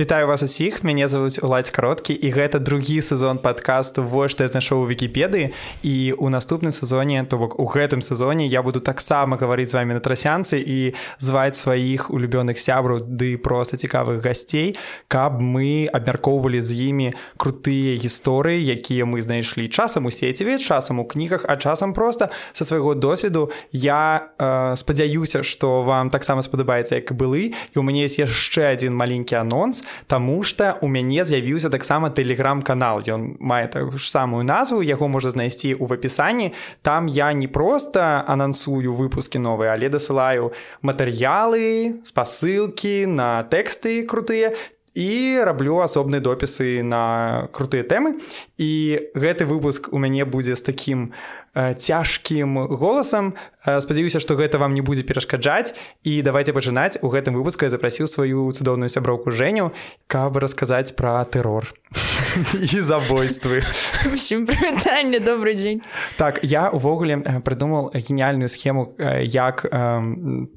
[0.00, 0.84] Вітаю вас усіх.
[0.84, 5.52] Мяне зовут уладзь кароткі і гэта другі сезон падкасту вось што я знайшоў у вікіпедыі
[5.84, 9.92] і у наступным сезоне то бок у гэтым сезоне я буду таксама гаварыць з вами
[9.92, 14.72] на трасянцы і зваць сваіх улюбёных сябраў ды проста цікавых гасцей
[15.08, 21.04] каб мы абмяркоўвалі з імі крутыя гісторыі якія мы знайшлі часам у сеціве часам у
[21.04, 23.52] кнігах а часам просто са свайго досведу.
[23.70, 28.96] Я э, спадзяюся што вам таксама спадабаецца як былы і у мяне есть яшчэ адзін
[28.96, 33.02] маленькі анонс Таму што у мяне з'явіўся таксама тэлеграм-канал.
[33.06, 36.52] Ён мае так ж самую назву, яго можна знайсці ў апісанні.
[36.82, 44.54] Там я не проста анансую выпускі новыя, але дасылаю матэрыялы, спасылкі на тэксты крутыя
[44.94, 48.18] і раблю асобныя допісы на крутыя тэмы.
[48.60, 51.16] І гэты выпуск у мяне будзе з такім
[51.56, 53.32] э, цяжкім голасам.
[53.64, 55.72] Э, спадзяюся, што гэта вам не будзе перашкаджаць.
[56.04, 57.00] І давайте пачынаць.
[57.00, 59.72] У гэтым выпуску я запрасіў сваю цудоўную сяброўку Жэню,
[60.12, 61.72] каб расказаць пра тэрор
[62.74, 63.64] і забойствы.
[64.12, 65.80] Усім прывітанне добрый дзень.
[66.20, 68.92] Так я увогуле прыдумал геніяльную схему
[69.24, 69.64] як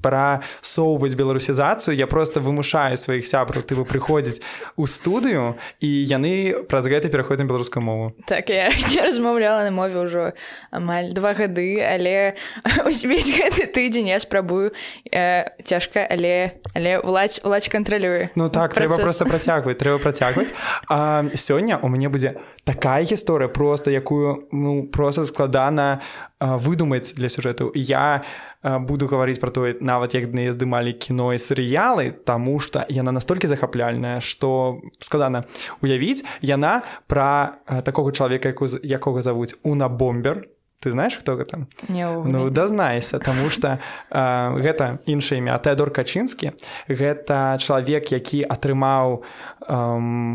[0.03, 1.95] прасоўваць беларусізацыю.
[1.95, 4.43] Я просто вымушаю сваіх сябраў ты вы прыходзіць
[4.75, 7.92] у студыю і яны праз гэта пераходзім беларускую мову
[8.27, 10.33] так я не размаўляла на мове ўжо
[10.71, 12.35] амаль два гады але
[12.85, 14.73] увесь гэты тыдзень я спрабую
[15.11, 20.53] э, цяжка але але уладзь уладзь кантралюе ну так трэба просто працягваць трэба працягваць
[21.35, 26.01] сёння у мяне будзе такая гісторыя просто якую ну просто складана
[26.39, 28.23] выдумаць для сюжэту я
[28.63, 33.47] буду гаварыць про тое нават як дне здымалі кіно і серыялы тому что яна настолькі
[33.47, 35.43] захапляльная что складана.
[35.81, 38.53] Уявіць яна про такого чалавека
[38.83, 40.47] якога завуць уна бомбер.
[40.83, 43.79] Ты знаешь хто гэта ну дазнаешься тому что
[44.11, 45.55] э, гэта іншае імя.
[45.57, 46.51] Тэдор качынскі
[46.91, 49.75] гэта чалавек які атрымаў э,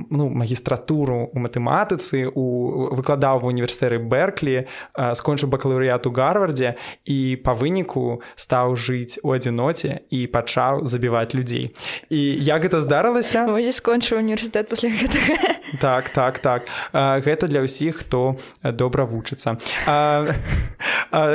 [0.08, 4.66] ну магістратуру у матэматыцы у выкладаў в універсітэры берклі э,
[5.12, 11.76] скончыў бакалаўрыят у гарвардзе і па выніку стаў жыць у адзіноце і пачаў забіваць людзей.
[12.08, 13.44] І як гэта здарылася?
[13.68, 16.68] Скончыў універсітэт пасля гэтага так так так.
[16.92, 19.58] Э, гэта для ўсіх хто добра вучыцца.
[19.86, 20.26] А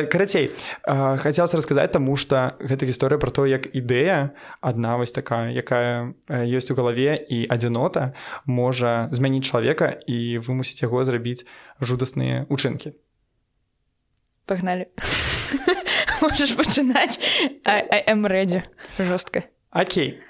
[0.10, 0.52] карацей
[0.86, 6.72] хацелася расказаць таму што гэта гісторыя пра то як ідэя адна вось такая якая ёсць
[6.72, 8.14] у галаве і адзінота
[8.46, 11.46] можа змяніць чалавека і вымусіць яго зрабіць
[11.82, 12.94] жудасныя учынкі.
[14.46, 14.88] Пагналі.
[16.24, 17.20] Можаш пачынаць.
[18.08, 18.64] Эмрэдзе
[19.00, 19.48] жорстка.
[19.72, 20.22] Окей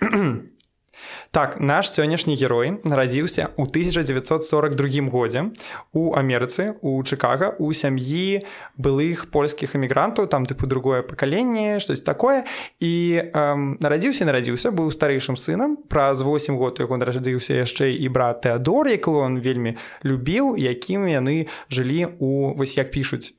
[1.31, 5.49] Так наш сённяшні герой нарадзіўся ў 1942 годзе
[5.93, 8.45] у Амерыцы у Чыкага у сям'і
[8.77, 12.45] былых польскіх эмігрантаў там тыпу другое пакаленне штось такое.
[12.79, 12.93] І
[13.33, 15.77] эм, нарадзіўся нарадзіўся быў старэйшым сынам.
[15.89, 21.49] Праз 8 год яго нарадзіўся яшчэ і брат Теодор якую он вельмі любіў якім яны
[21.69, 23.33] жылі у вось як пішуць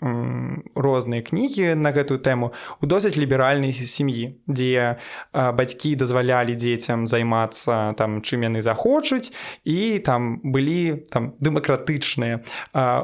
[0.75, 2.51] розныя кнігі на гэтую тэму
[2.83, 9.33] у досыць ліберальнай сям'і дзе э, бацькі дазвалялі дзецям займацца там чым яны захочуць.
[9.65, 12.43] І там былі там дэмакратычныя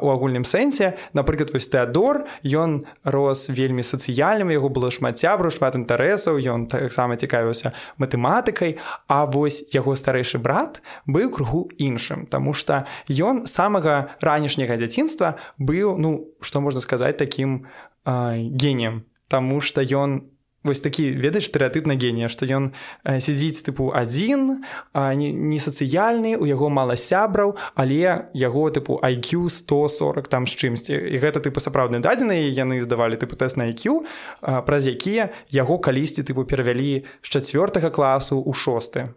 [0.02, 0.98] у агульным сэнсе.
[1.14, 7.16] Напрыклад вось тэадор ён рос вельмі сацыяльным яго было шмат цябру шмат інтарэсаў ён таксама
[7.16, 8.78] цікавіўся матэматыкай.
[9.06, 15.96] А вось яго старэйшы брат быў кругу іншым Таму что ён самага ранішняга дзяцінства быў
[15.98, 17.66] ну што можна сказаць таким
[18.04, 19.04] геніем.
[19.28, 22.70] Таму что ён не вось такі ведаеш стэеатып на генія што ён
[23.04, 24.60] э, сядзіць тыпу адзін
[24.94, 30.94] не, сацыяльны у яго мала сябраў але яго тыпу IQ 140 там з чымсьці.
[30.96, 34.04] І гэта тыпу сапраўдныя дадзеныя яны здавалі тыпу тэст на IQ
[34.40, 39.08] праз якія яго калісьці тыпу перавялі з чацвёртага класу ў шосты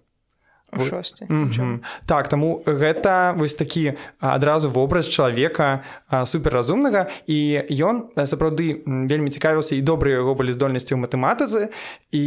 [0.80, 1.80] шосты mm -hmm.
[2.06, 5.84] так таму гэта вось такі адразу вобраз чалавека
[6.26, 11.68] суперразумнага і ён сапраўды вельмі цікавіўся і добрыя яго былі здольнасці ў матэматыцы
[12.12, 12.26] і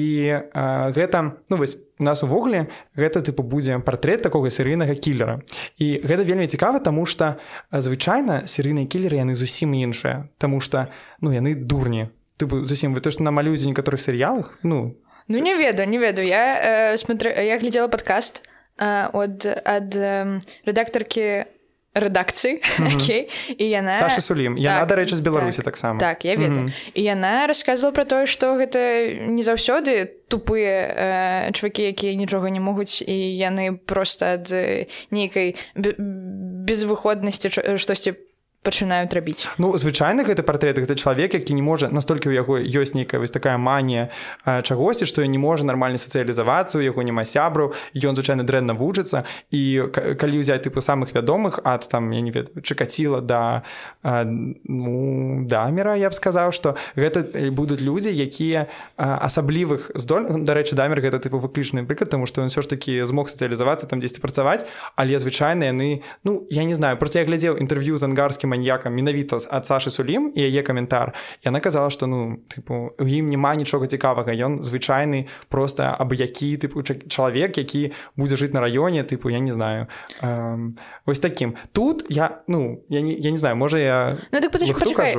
[0.54, 5.40] а, гэта ну вось у нас увогуле гэта тыпу будзе партрэт такога серыйнага кілера.
[5.80, 7.40] І гэта вельмі цікава таму што
[7.72, 10.28] звычайна серыйныя кілеры яны зусім іншыя.
[10.38, 10.88] Таму што
[11.20, 12.12] ну яны дурні.
[12.36, 14.96] Тыпу зусім вы то што намалююць некаторых серыялах ну
[15.28, 16.26] Ну не ведаю, не ведаю.
[16.26, 21.46] Я, э, смотрю, я глядела подкаст э, от, от э, редакторки
[21.96, 22.60] рэдакцыі
[22.92, 23.32] okay.
[23.56, 26.68] і яна Саша сулім яна так, дарэчы з беларусі так, таксама так я ведаю mm
[26.68, 26.92] -hmm.
[26.94, 28.78] і яна рассказывала про тое што гэта
[29.24, 30.76] не заўсёды тупыя
[31.48, 34.52] э, чувакі якія нічога не могуць і яны просто ад
[35.10, 35.56] нейкай
[36.68, 38.12] безвыходнасці штосьці
[38.66, 42.98] пачынаюць рабіць Ну звычайна гэты партрэт гэта чалавек які не можа настолькі ў яго ёсць
[42.98, 44.10] нейкая вось такая манія
[44.42, 49.24] чагосьці што не можа нармальна сацыялізавацца у яго няма сябраў ён звычайна дрэнна вучыцца.
[49.50, 53.62] І калі ўзяць тыпу самых вядомых ад там я не ведаю чакаціла да
[54.02, 58.66] ну, дамера я б сказаў што гэта будуць людзі якія
[58.96, 63.28] асаблівых здоль дарэчы дамер гэта тыпу выключны прыклад тому што ён все ж таки змог
[63.28, 64.66] сацыялізавацца там дзесьці працаваць.
[64.96, 69.36] Але звычайна яны ну я не знаю просто я глядзеў інтэрв'ю з ангарскім маньякам менавіта
[69.52, 71.12] ад Сашы сулім і яе каментар
[71.44, 74.32] яна казала што ну тыпу у ім няма нічога цікавага.
[74.32, 79.52] Ён звычайны просто абы які тыпу чалавек які будзе жыць на раёне тыпу я не
[79.52, 79.88] знаю.
[80.22, 84.50] Эм, ось таким тут я ну я не, я не знаю можа я ну, так,
[84.50, 85.16] пачакай,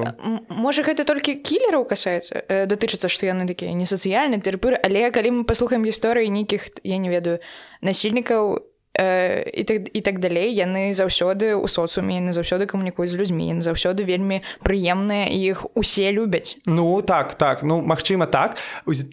[0.49, 2.41] можа гэта толькі кілераў касаецца?
[2.49, 6.97] Э, датычыцца што яны такія не сацыяльны тэрпыр але калі мы паслухаем гісторыі нейкіх я
[6.97, 7.39] не ведаю
[7.81, 8.65] насільнікаў
[8.97, 14.01] і так, і так далей яны заўсёды ў соцуме яны заўсёды камунікуюць з людзьмі заўсёды
[14.01, 17.61] вельмі прыемныя іх усе любяць Ну так так.
[17.63, 18.57] Ну Мачыма так.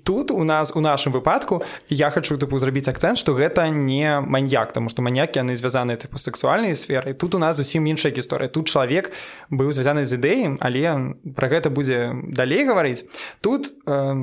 [0.05, 4.73] Тут у нас у нашым выпадку я хочу тыпу зрабіць акцэнт што гэта не маньяк
[4.73, 8.49] тому што маньякі яны звязаныя тыпу сексуальнай сферы тут у нас зусім іншая гісторыя.
[8.49, 9.13] Тут чалавек
[9.51, 13.05] быў звязаны з ідэем але пра гэта будзе далей гаварыць.
[13.41, 14.15] Тут э,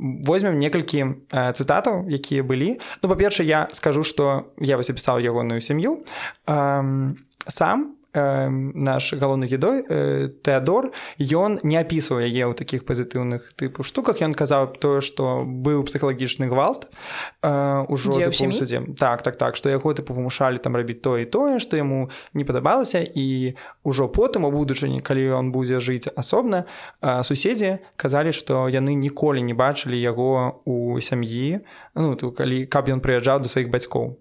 [0.00, 2.80] возьмем некалькі э, цытатаў якія былі.
[3.02, 6.06] Ну па-перша я скажу што я вось запісаў ягоную сям'ю
[7.50, 7.78] сам
[8.14, 14.22] наш галоўны гідой э, Тэадор ён не апісваў яе ў такіх пазітыўных тыпу штуках.
[14.22, 16.86] Ён казаў тое што быў псіхалагічны гвалт
[17.42, 21.76] ўжо судзе так так так што яго тыпу вымушалі там рабіць тое і тое што
[21.76, 23.02] яму не падабалася.
[23.02, 26.70] І ўжо потым у будучыні калі ён будзе жыць асобна
[27.02, 31.66] суседзі казалі што яны ніколі не бачылі яго у сям'і
[31.98, 34.14] ну то калі каб ён прыязджаў да сваіх бацькоў.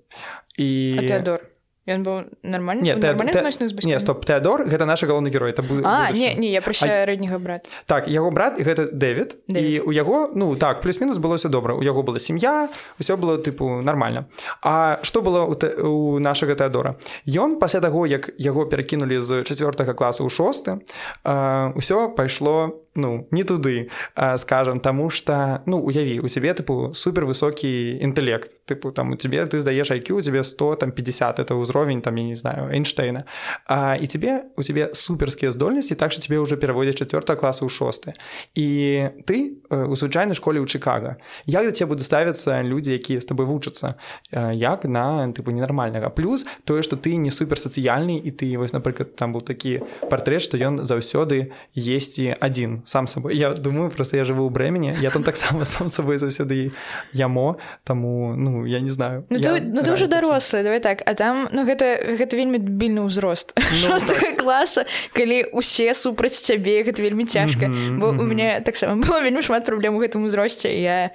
[0.57, 1.52] І Тэадор
[1.83, 5.83] Ён быў нормальны не, те, те, не стоп Теодор гэта наш галоўны герой это бу,
[6.15, 7.05] не, не я прощаю а...
[7.05, 11.49] рэдніга брат так яго брат гэта Дэвід і у яго ну так плюс-мінус было все
[11.49, 12.69] добра у яго была сям'я
[12.99, 14.25] усё было тыпу нормально.
[14.63, 16.95] А што было у, те, у нашага Теодора?
[17.27, 20.79] Ён пасля таго як яго перакінулі з четвертга класу ў шосты
[21.27, 23.89] ўсё пайшло ну не туды
[24.37, 29.45] скажем тому что ну уяві у цябе тыпу супер высокі інтэлект тыпу там у тебе
[29.45, 33.25] ты здаеш айQ у тебе 100 там 50 это ўзровень там я не знаю Эйнштейна.
[33.65, 37.69] А, і тебе у тебе суперскія здольнасці так что тебе уже пераводзяць четверта класа ў
[37.69, 38.13] шосты
[38.55, 41.17] і ты у звычайнай школе ў Чикаго.
[41.45, 43.95] Як да тебе буду ставіцца людзі якія з тобой вучацца
[44.31, 49.15] як на тыпу ненармальнага плюс тое что ты не супер сацыяльны і ты вось напрыклад
[49.15, 54.25] там был такі партрэт что ён заўсёды есці адзін сам сабой я думаю просто я
[54.25, 56.71] жыву ў брэмені я там таксама сам сабой заўсёды
[57.13, 59.25] ямо таму ну я не знаю.
[59.29, 61.01] Ну, ты, ну ты уже дарослы давай так.
[61.05, 63.53] А там ну гэта гэта вельмі більны ўзрост
[63.89, 64.37] ну, так.
[64.37, 67.65] класа калі усе супраць цябе гэта вельмі цяжка.
[67.65, 68.21] Mm -hmm, бо mm -hmm.
[68.21, 71.11] у мяне таксама было вельмі шмат праблем у гэтым узросце я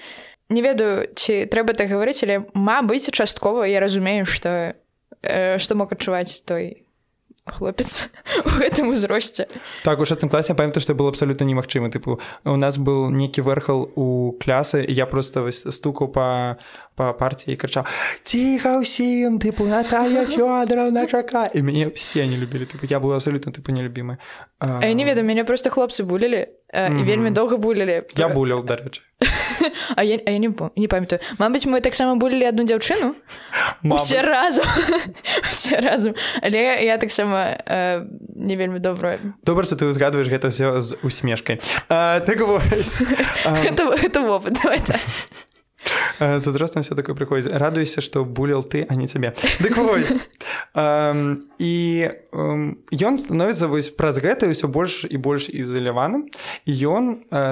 [0.48, 4.74] не ведаю ці трэба так гаварыць але мабыць часткова я разумею што
[5.22, 6.87] э, мог адчуваць той
[7.52, 8.08] хлопец
[8.44, 9.48] у гэтым узросце
[9.84, 13.90] так у шестым класе памятаю што было абсалютна немагчыма тыпу у нас был некі вэрхал
[13.94, 16.58] у клясы я просто вось стукаў па
[16.98, 17.86] па партіі крычаў
[18.22, 23.52] ціха ўсім тыпу Наталья Фёдоровна чака і мяне все не любілі тыпу я был абсалютна
[23.52, 24.18] тыпу нелюбімы
[24.58, 24.82] а...
[24.82, 27.00] не ведаю мяне просто хлопцы булілі mm -hmm.
[27.00, 29.00] і вельмі доўга булілі я буляў дарэчы
[29.96, 31.20] а я, а я не, не памятаю.
[31.38, 33.14] Мабыць мы таксама булілі одну дзяўчыну
[33.96, 34.66] все разам
[35.50, 38.04] все разам але я таксама э,
[38.36, 42.40] не вельмі добра добра ты узгадваеш гэта все з усмешкай так
[44.04, 44.58] это вопыт
[46.18, 49.78] з узростам все такое прыходзіць радуйся што булел ты а не цябе дык
[51.58, 51.74] і
[52.98, 56.26] ён становіцца вось праз гэта ўсё больш і больш ізаляваным
[56.66, 57.04] і ён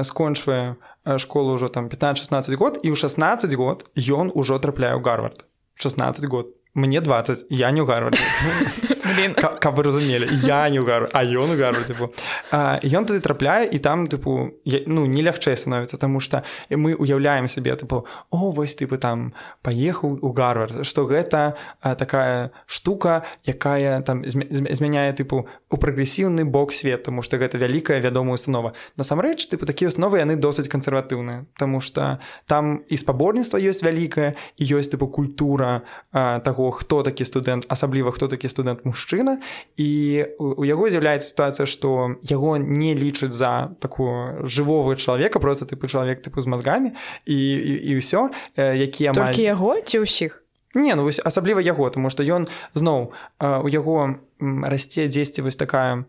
[0.03, 0.77] скончвае
[1.19, 5.47] школу ўжо там 15-16 год і ў 16 год ён ужо трапляе ў гарвард.
[5.79, 8.13] 16 год мне 20 я не угарваю
[9.61, 12.13] каб вы разумелі я не угару а ён угару типу
[12.53, 14.53] ён туды трапляе і там тыпу
[14.87, 20.19] ну не лягчэй становіцца тому что мы уяўляем сябе тыпу о вось тыпы там паехаў
[20.21, 27.23] у гарвар что гэта такая штука якая там змяняе тыпу у прагрэсіўны бок свет тому
[27.23, 28.73] что гэта вялікая вядомая установа.
[28.97, 34.65] Насамрэч тыпу такія основы яны досыць кансерватыўныя тому что там і спаборніцтва ёсць вялікая і
[34.77, 39.39] ёсць тыпу культура таго хто такі студэнт асабліва хто такі студэнт мужчына.
[39.77, 45.87] І у яго з'яўляецца сітуацыя што яго не лічаць за такую жывого чалавека просто тыпу
[45.87, 46.93] чалавек тыпу з мазгамі
[47.27, 47.39] і
[47.87, 49.37] і ўсё якія амаль...
[49.37, 50.43] яго ці ўсіх?
[50.77, 56.05] Не ну вось асабліва яго тому што ён зноў у яго расце дзесьці вось такая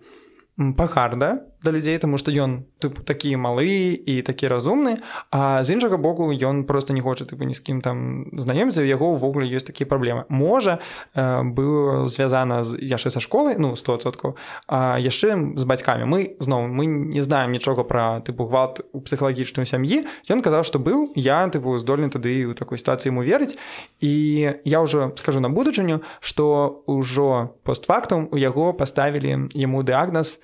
[0.57, 5.97] пагарда да людзей тому што ён тыпу такі малы і такі разумны а з іншага
[5.97, 9.89] боку ён просто не хоча тыпу ні з кім там знаёміцца яго ўвогуле ёсць такія
[9.89, 10.77] праблемы можа
[11.17, 14.37] э, быў звязана з яшчэ са школы ну 100соткаў
[14.69, 19.65] а яшчэ з бацькамі мы зноў мы не знаем нічога пра тыпу гвалт у псіхалагічную
[19.65, 23.57] сям'і ён казаў што быў я тыпу здольны тады ў такой сітуацыі ему верыць
[23.97, 24.13] і
[24.61, 30.37] я ўжо скажу на будучыню што ўжо постфактум у яго паставілі яму дыагназ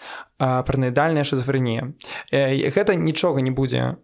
[0.44, 1.94] параноідальная шизофрэнія
[2.76, 3.96] гэта нічога не будзе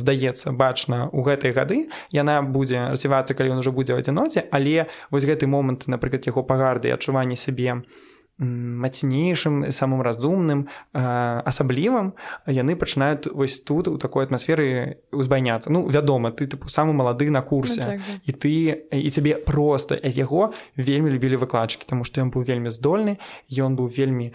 [0.00, 1.88] здаецца бачна у гэтай гады.
[2.10, 6.42] Яна будзе развівацца калі ён уже будзе ў адзіноце але вось гэты момант напрыклад яго
[6.42, 7.82] пагарды адчуванне сябе
[8.38, 12.12] мацнейшым самым разумным асаблівым
[12.48, 17.42] яны пачынаюць вось тут у такой атмасферы узбайняцца ну вядома ты тыпу самы малады на
[17.42, 17.80] курсе.
[17.80, 18.52] Ну, так, і ты
[18.90, 23.18] і цябе просто яго вельмі любілі выкладчыкі тому што ён быў вельмі здольны
[23.52, 24.32] ён быў вельмі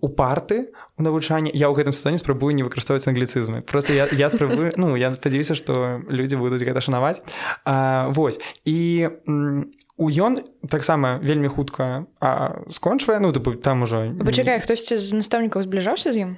[0.00, 3.62] упарты у навучанні я ў гэтым сезоне спрабую не выкарыстоўваць англіцызмы.
[3.62, 7.22] Просто я, я спрабую ну я спадзяюся што людзі будуць гэта шанаваць.
[7.64, 9.08] А, Вось і
[9.96, 12.06] у ён таксама вельмі хутка
[12.70, 16.32] скончвае ну там ужо пачакай хтосьці з настаўнікаў збліжаўся з ім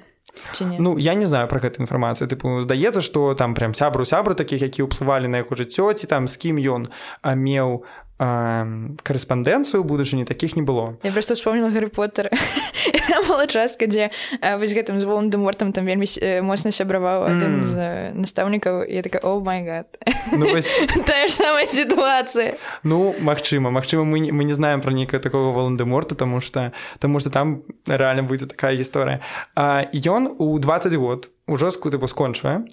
[0.77, 2.29] Ну я не знаю про гэта інфармацыю.
[2.29, 6.29] Тыпу здаецца што там прям сябру сябру такіх які ўплывалі на яго жыццё ці там
[6.29, 6.93] з кім ён
[7.25, 7.83] меў
[8.19, 10.97] карэспандэнцыю будучыні такіх не было.
[11.03, 12.29] Я просто вспомнила гарри поттер
[13.27, 14.09] была частка дзе
[14.41, 16.07] вось гэтым з волан дэмортам там вельмі
[16.43, 17.75] моцна сябраваў адзін з
[18.17, 19.87] настаўнікаў я такая о майгад
[20.31, 20.69] ну, вось...
[21.05, 25.77] тая ж самая сітуацыя ну магчыма Мачыма мы мы не знаем пра нейкае такого волан
[25.77, 29.21] дэморта тому что таму что там рэальна будзе такая гісторыя
[29.55, 32.65] ён у 20 год ужо тыпу скончвае.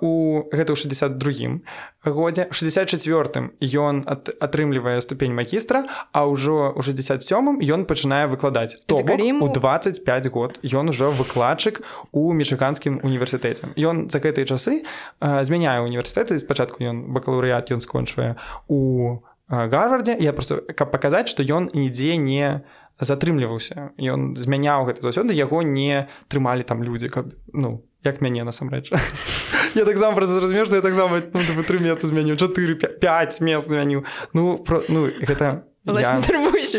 [0.00, 0.12] У
[0.54, 1.60] гэта ў 62
[2.06, 2.46] годзе.
[2.50, 8.78] 64 ён ат, атрымлівае ступень магістра а ўжо ў 67 ён пачынае выкладаць.
[8.86, 11.82] То у 25 год ён ужо выкладчык
[12.12, 13.74] у мічыганскім універсітэце.
[13.76, 14.86] Ён за гэтыя часы
[15.20, 16.38] змяняе універсітэты.
[16.38, 18.38] Спачатку ён бакалаўрыят ён скончвае
[18.70, 19.20] у
[19.50, 22.62] гарвардзе я просто каб паказаць што ён нідзе не не
[22.98, 25.04] затрымліваўся ён змяняў гэта.
[25.06, 28.90] Заўсёды яго не трымалі там людзі каб ну як мяне насамрэч.
[29.78, 34.02] Я таксама зразумеў што я таксама ну, тры месца змяню 4 5 мест змяню
[34.34, 35.69] ну про ну гэта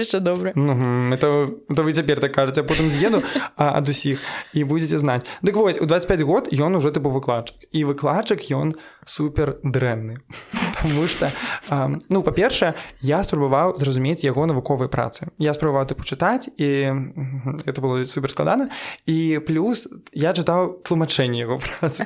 [0.03, 3.23] все добра ну, это, это вы цяпер так кажаце потым з'еду
[3.57, 4.19] ад усіх
[4.53, 8.75] і будетеце знаць дык вось у 25 год ён уже тыпу выкладчык і выкладчык ён
[9.05, 10.21] супер дрэнны.
[10.81, 11.31] Таму что
[12.09, 15.29] ну па-першае я спрабаваў зразумець яго навуковай працы.
[15.37, 16.69] Я спрабаваў ты пачытаць і
[17.65, 18.69] это было супер складана.
[19.05, 22.05] І плюс я чытаў тлумачэнне яго працы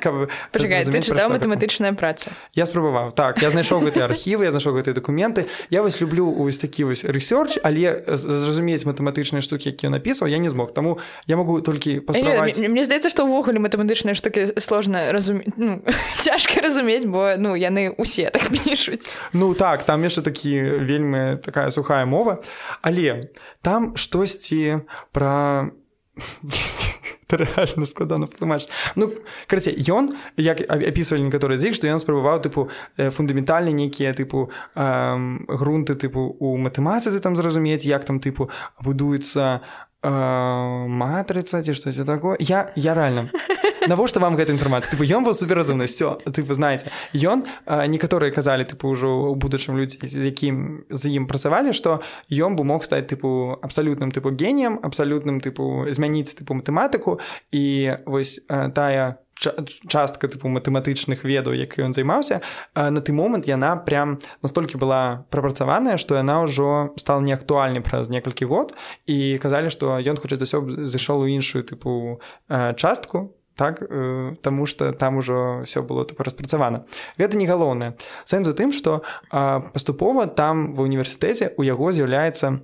[1.28, 3.42] матэматычная праца я спрабаваў так.
[3.42, 5.46] Я знайшоў гэтыя архівы я знайшоў гэтыя дакументы.
[5.70, 10.48] Я вось люблю вось такі вось рэсёрч але зразумець матэматычныя штукі якія напісаў я не
[10.48, 10.72] змог.
[10.72, 12.58] Таму я могу толькі паспрабаваць...
[12.62, 15.82] мне здаецца што ўвогуле матэматычныя штукі сложна разумець ну,
[16.24, 19.10] цяжка разумець бо ну яны усе так пішуць.
[19.32, 22.40] Ну так там яшчэ такі вельмі такая сухая мова.
[22.82, 23.20] Але
[23.62, 25.70] там штосьці пра
[27.32, 29.12] рэальна складана патлумач ну
[29.46, 35.98] карацей ён як апісвалі некаторыя з іх што ён спрабаваў тыпу фундаментальна нейкія тыпу грунты
[35.98, 39.60] тыпу у матэматыцы там зразумець як там тыпу будуецца
[40.02, 42.36] матрыца ці штось такое?
[42.40, 43.30] Я я реально.
[43.88, 48.64] Навошта вам гэта інфармацыя тыпу ён был суперразумны все ты вы знаете ён некаторыя казалі
[48.64, 53.06] тыпу ўжо у будучым людзі з якім з ім працавалі што ён бы мог стаць
[53.06, 57.20] тыпу абсалютным тыпу геніем абсалютным тыпу змяніць тыпу матэматыку
[57.52, 62.40] і вось тая частка тыпу матэматычных ведаў як ён займаўся
[62.74, 68.48] на той момант яна прям настолькі была прапрацаваная што яна ўжо стала неактуальнай праз некалькі
[68.48, 68.72] год
[69.06, 74.92] і казалі што ён хоча засё зайшоў у іншую тыпу частку так э, таму что
[74.92, 76.84] там ужо все было тупо распрацавана.
[77.18, 77.96] Гэта не галоўнае.
[78.24, 82.60] Сэнс у тым что паступова там ва універсітэце у яго з'яўляецца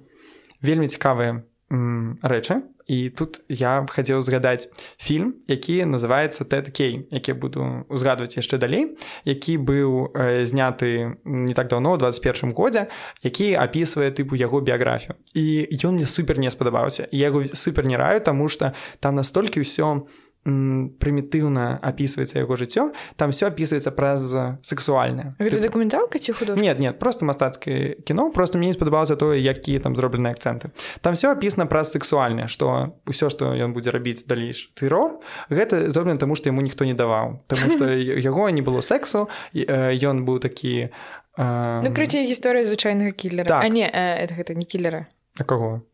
[0.61, 7.85] вельмі цікавыя рэчы і тут я хацеў згадаць фільм які называется тэд кей які буду
[7.89, 12.87] узгадваць яшчэ далей які быў э, зняты не так давно 21 годзе
[13.23, 15.15] які апісвае тыпу яго біяграфію.
[15.35, 17.09] І ён мне супер не спадабаўся.
[17.11, 20.07] Я яго супер не раю таму что там настолькі ўсё у
[20.45, 24.27] прымітыўна апісваецца яго жыццё там все апісваецца праз
[24.63, 29.79] сексуальна дакументалка ці худо нет нет просто мастацкае кіно просто мне не спадабалася тое якія
[29.79, 34.75] там зроблены акцэнты там все апісана праз сексуальнае что ўсё што ён будзе рабіць далейш
[34.75, 39.31] тэрор гэта зроблена таму што яму ніхто не даваў тому что яго не было сексу
[39.55, 40.91] ён быў такі
[41.39, 43.71] ну, крыце гісторыя звычайнага кілера так.
[43.71, 45.07] не это гэта не кілера
[45.39, 45.87] на каго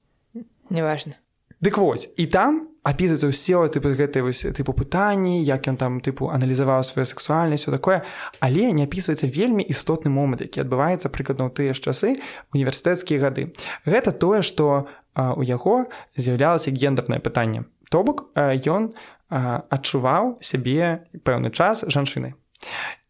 [0.70, 1.20] неважно.
[1.60, 6.32] Дык вось і там апісваецца ўсе тыпу гэтай вось тыпу пытанні як ён там тыпу
[6.32, 8.00] аналізаваў сваю сексуальнасць такое.
[8.40, 12.16] Але не апісваецца вельмі істотны момант які адбываецца прыкладна ў тыя ж часы
[12.56, 13.52] універсітэцкія гады.
[13.84, 15.84] Гэта тое што у яго
[16.16, 17.68] з'яўлялася гендернае пытанне.
[17.92, 18.96] То бок ён
[19.28, 22.32] адчуваў сябе пэўны час жанчынай.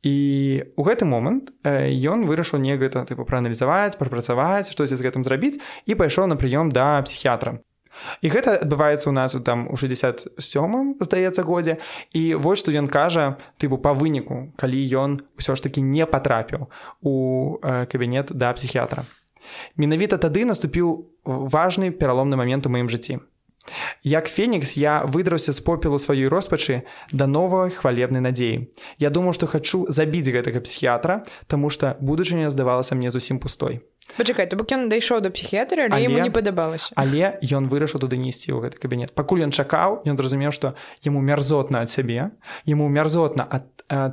[0.02, 5.58] І у гэты момант ён вырашыў не гэта тыпу прааналізаваць прапрацаваць штось з гэтым зрабіць
[5.86, 7.62] і пайшоў на прыём да псіхіятра
[8.22, 10.38] і гэта адбываецца ў нас там у 67
[11.00, 11.78] здаецца годзе
[12.12, 16.68] і вось што ён кажа тыпу па выніку калі ён ўсё ж таки не патрапіў
[17.02, 17.14] у
[17.62, 19.06] кабінет да псіхіятра
[19.76, 23.18] менавіта тады наступіў важны пераломны момент у маім жыцці
[24.02, 28.72] Як фенікс я выдраўся з попелу сваёй роспачы да новай хвалебнай надзеі.
[28.98, 33.84] Я думаў, што хачу забіць гэтага псіхіятра, таму што будучыня здавалася мне зусім пустой.
[34.16, 36.92] Пачакай, то бок ён дайшоў да псіхіятра, але, але ему не падабалася.
[36.96, 39.12] Але ён вырашыў туды несці ў гэты кабінет.
[39.12, 40.74] Пакуль ён чакаў, ён зразумеў, што
[41.04, 42.32] яму мярзотна ад сябе,
[42.64, 43.68] яму мярзотна ад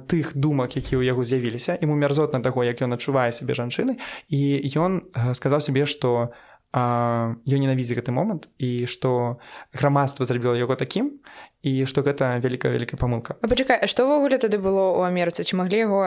[0.08, 4.00] тых думак, якія ў яго з'явіліся, яму мярзотна таго, як ён адчувае сябе жанчыны
[4.32, 4.42] і
[4.76, 5.04] ён
[5.36, 6.32] сказаў сябе, што,
[6.76, 9.40] ён ненавідзе гэты момант і што
[9.72, 11.24] грамадства зрабіла яго такім
[11.64, 15.88] і што гэта вялікая вялікая памылка пачакай што ўвогуле тады было ў амерыцы ці маглі
[15.88, 16.02] яго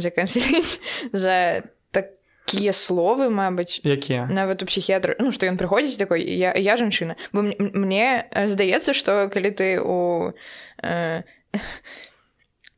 [0.00, 0.80] заканцеліць
[1.12, 1.60] за
[2.48, 7.20] такія словы Мабыць якія нават у псіхіятры Ну што ён прыходзіць такой я, я жанчына
[7.32, 10.32] бо мне здаецца што калі ты у
[10.80, 11.22] э,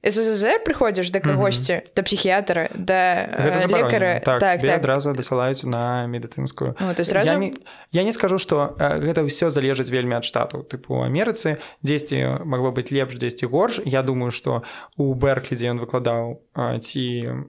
[0.05, 1.93] ССР прыходзіш да кагосьці mm -hmm.
[1.97, 3.29] да псіхіятра да
[3.69, 4.71] лекара так, так, так.
[4.77, 7.31] адразу дасылаюць на медыцынскую ну, сразу...
[7.31, 7.53] я, не,
[7.93, 12.93] я не скажу што гэта ўсё залежыць вельмі ад штату тыпу Амерыцы дзесьці магло быць
[12.93, 13.81] лепш дзесьці горш.
[13.85, 14.63] Я думаю што
[14.97, 16.41] у берклі дзе ён выкладаў
[16.81, 17.05] ці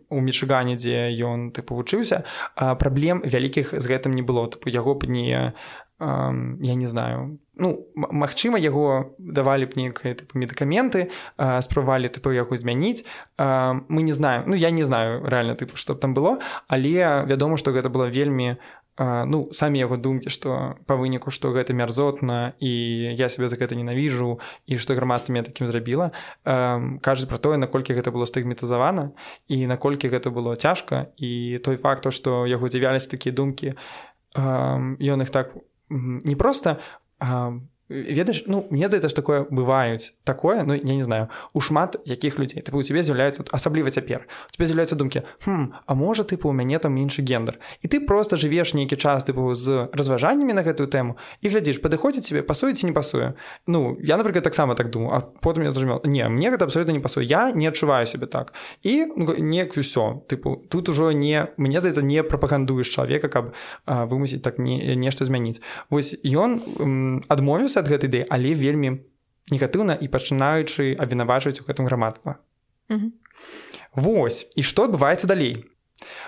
[0.10, 2.24] у мічыгане дзе ён тыпу вучыўся
[2.56, 4.48] праблем вялікіх з гэтым не было.
[4.48, 5.54] Тыпу яго б не
[6.00, 13.04] я не знаю ну магчыма яго давалі б тыпу медыкаменты спрабавалі тыпу яго змяніць.
[13.38, 17.58] Мы не знаем ну я не знаю рэальна тыпу што б там было але вядома
[17.58, 18.58] што гэта было вельмі
[19.00, 22.72] ну самі яго думкі што па выніку што гэта мярзотна і
[23.16, 26.12] я сябе за гэта ненавіжу і што грамадства мне такім зрабіла.
[26.44, 29.12] Кажуць пра тое наколькі гэта было стыгметазавана
[29.48, 31.12] і наколькі гэта было цяжка.
[31.18, 33.76] І той факт што яго дзівяліся такія думкі
[34.38, 35.56] ён іх так
[35.92, 36.78] не просто
[37.22, 42.00] um, ведаеш ну мне здаецца ж такое бываюць такое ну я не знаю у шмат
[42.06, 46.24] якіх людзей ты у цябе з'яўляецца асабліва цяпер у тебе з'яўляецца думкі хм, а можа
[46.24, 47.60] тыпу у мяне там іншы гендер?
[47.82, 52.32] І ты просто жывеш нейкі час тыпу з разважаннямі на гэтую тэму і глядзіш падыходзіць
[52.32, 53.36] тебе пасуе ці не пасуе
[53.68, 57.04] Ну я напрыклад таксама так думаю а потым я зразумел не мне гэта абсолютно не
[57.04, 58.54] пасуе я не адчуваю себе так.
[58.84, 63.54] І ну, неяк усё тыпу тут ужо не мне здаецца не прапагандуеш чалавека каб
[63.86, 69.02] вымусіць так не нешта змяніць вось ён адмовіўся ад гэтай ідэі але вельмі
[69.52, 72.40] негатыўна і пачынаючы абвінавачваць у гэтым грамадства.
[72.90, 73.12] Mm -hmm.
[73.96, 75.66] Вось і што адбываецца далей?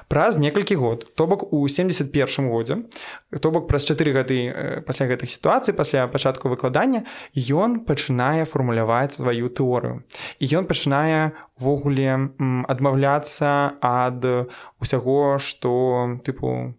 [0.07, 2.77] Праз некалькі год то бок у 71 годзе
[3.41, 4.53] то бок праз чатыры гады
[4.85, 10.03] пасля гэтых сітуацый пасля пачатку выкладання ён пачынае фармуляваць сваю тэорыю.
[10.39, 12.29] І ён пачынае ввогуле
[12.67, 16.75] адмаўляцца ад усяго што тыпу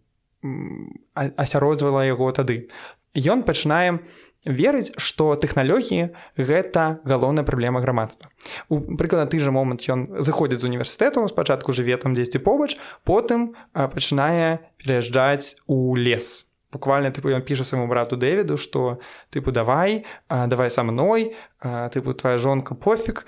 [1.14, 2.68] асяродзвала яго тады.
[3.14, 4.04] Ён пачынае
[4.44, 8.30] верыць што тэхналогіі гэта галоўная праблема грамадства.
[8.68, 13.56] У прыкладна ты жа момант ён заходзіць з універсітэту спачатку жыве там дзесьці побач потым
[13.74, 16.46] пачынае пераязджаць у лес.
[16.74, 18.98] Буквально тыпу ён піша свайму брату дэвіду што
[19.30, 23.22] тыпу давай давай са мной тыпу твоя жонка пофіг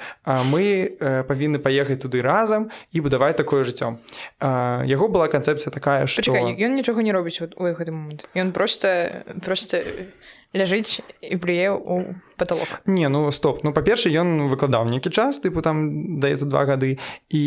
[0.51, 0.99] мы
[1.31, 4.03] павінны паехаць туды разам і будаваць такое жыццё
[4.43, 8.27] яго была канцэпцыя такая што ён нічога не робіць у гэты момант.
[8.35, 9.87] Ён просто просто
[10.55, 12.05] ляжыць і плюе у
[12.37, 13.65] потолок не ну стоп.
[13.65, 16.99] Ну па-перша ён выкладаў нейкі час тыпу там даецца два гады
[17.33, 17.45] і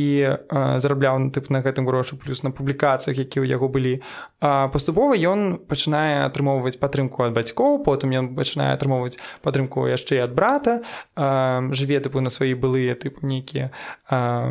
[0.50, 4.02] зарабляў тып на гэтым грошы плюс на публікацыях які ў яго былі.
[4.42, 10.34] А паступова ён пачынае атрымоўваць падтрымку ад бацькоў потым ён пачынае атрымоўваць падтрымку яшчэ ад
[10.34, 10.82] брата.
[11.16, 13.72] А, жыве тыпу на свае былыя тыпу нейкія
[14.10, 14.50] а,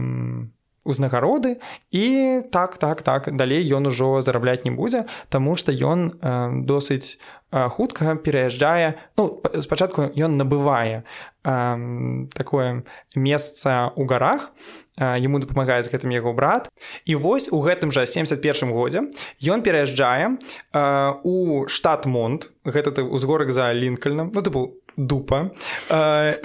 [0.85, 1.57] узнагароды
[1.91, 7.19] і так так так далей ён ужо зарабляць не будзе Таму што ён э, досыць
[7.53, 11.05] э, хутка пераязджае ну спачатку ён набывае
[11.45, 14.51] э, такое месца ў гарах
[14.99, 16.67] ему дапамагае з гэтым яго брат.
[17.07, 19.07] І вось у гэтым жа 71 годзе
[19.47, 25.51] ён пераязджае э, у штат монт гэта ты узгорак за лінкальным ну тыпу дупа
[25.91, 26.38] э, э,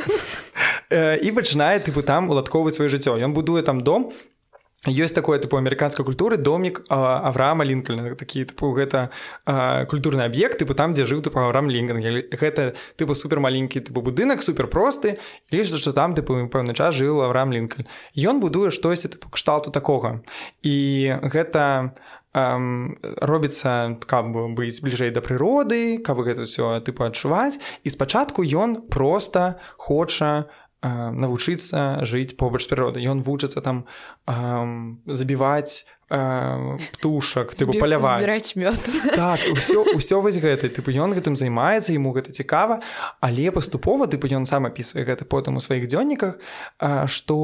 [0.94, 4.14] і пачынае тыпу там уладковаць сваё жыццё ён будуе там дом.
[4.84, 9.16] Ёсць такое тыпу амерыканскай культуры домік авраама лінкальна такі тыпу гэта
[9.88, 12.04] культурны аб'ект тыпу там дзе жыў тыпу авраам лінкан
[12.36, 15.24] гэта тыпу супер маленькі тыпу будынак супер просты
[15.56, 17.88] лічыцца што там тыпу пэўны час жыў авраам лінкаль
[18.20, 20.20] ён будуе штосьці тыпу кшталту такога
[20.68, 21.96] і гэта
[22.34, 27.62] Um, робіцца каб быць бліжэй да прыроды каб гэта ўсё тыпу адчуваць.
[27.86, 30.50] І спачатку ён просто хоча
[30.84, 33.88] навучыцца жыць побач прыроды ён вучыцца там
[35.08, 38.22] забіваць птушак тыпу паляваць.
[39.16, 42.84] так, ўсё ўсё вось гэтай тыпу ён гэтым займаецца ему гэта цікава.
[43.24, 46.38] Але паступова тыпу ён сам апісвае гэта потым у сваіх дзённіках
[47.08, 47.36] што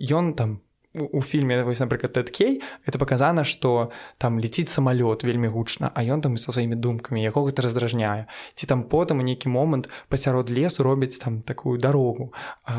[0.00, 0.63] ён там
[0.94, 6.22] у фільме вось напрыклад тэткей это паказана што там ляціць самалёт вельмі гучна а ён
[6.22, 10.86] там са сваімі думкамі яго гэта раздражняе ці там потым у нейкі момант пасярод лесу
[10.86, 12.32] робіць там такую дарогу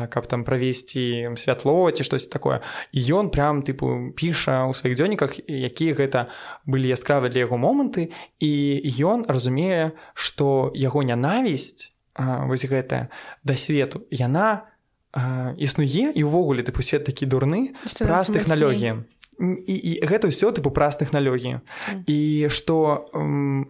[0.08, 2.60] каб там правесці святло ці штось такое.
[2.92, 6.32] І ён прям тыпу піша ў сваіх дзённіках якія гэта
[6.64, 13.12] былі яскравы для яго моманты і ён разумее што яго нянавісць вось гэтая
[13.44, 14.75] да свету яна не
[15.56, 17.72] існуе і ўвогуле тыпу свет такі дурны
[18.04, 19.06] праз тэхналогіі
[19.38, 22.00] і, і гэта ўсё тыпу праз тэхналогіі mm.
[22.08, 23.08] і што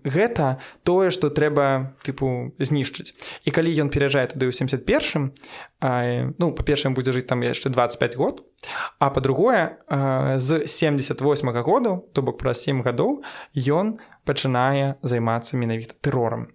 [0.07, 3.15] гэта тое што трэба тыпу знішчыць.
[3.43, 5.35] І калі ён пераязджае туды ў 71
[6.39, 8.47] ну па-першым будзе жыць там яшчэ 25 год
[9.03, 9.83] а па-другое
[10.39, 13.23] з 78 -го году то бок праз 7 гадоў
[13.55, 16.55] ён пачынае займацца менавіта тэрорам.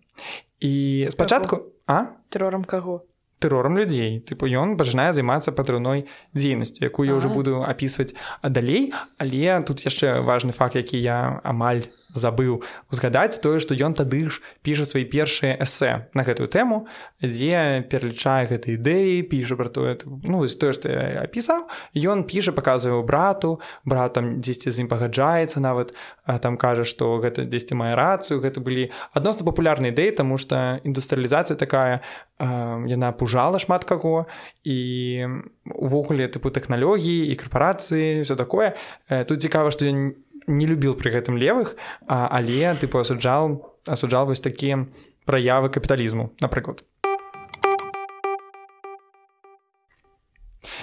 [0.59, 2.15] І спачатку а?
[2.29, 3.03] Тэрорам каго
[3.41, 6.05] тэрорам людзей тыпу ён пачынае займацца патрыўной
[6.37, 8.13] дзейнасцю якую я ўжо буду апісваць
[8.45, 8.93] далей.
[9.17, 14.41] Але тут яшчэ важны факт які я амаль забыў узгадаць тое што ён тады ж
[14.61, 16.85] піша свае першыя эсэ на гэтую тэму
[17.23, 21.67] дзе пералічае гэтай ідэі піша пра тое ну тое што я апісаў.
[21.95, 25.93] Ён піша паказвае брату брат там дзесьці з ім пагаджаецца нават
[26.41, 31.55] там кажа што гэта дзесьці мае рацыю гэта былі адносна папулярныя ідэі таму што індустрыялізацыя
[31.55, 32.01] такая
[32.41, 34.25] яна пужала шмат каго.
[34.63, 35.27] І
[35.65, 38.73] увогуле тыпу тэхналогіі і карпорацыі все такое.
[39.09, 40.13] Тут цікава што я не
[40.47, 41.75] не любіў пры гэтым левых
[42.07, 44.87] а, але тыпу асуджаў асуджаў вось такія
[45.25, 46.85] праявы капіталізму напрыклад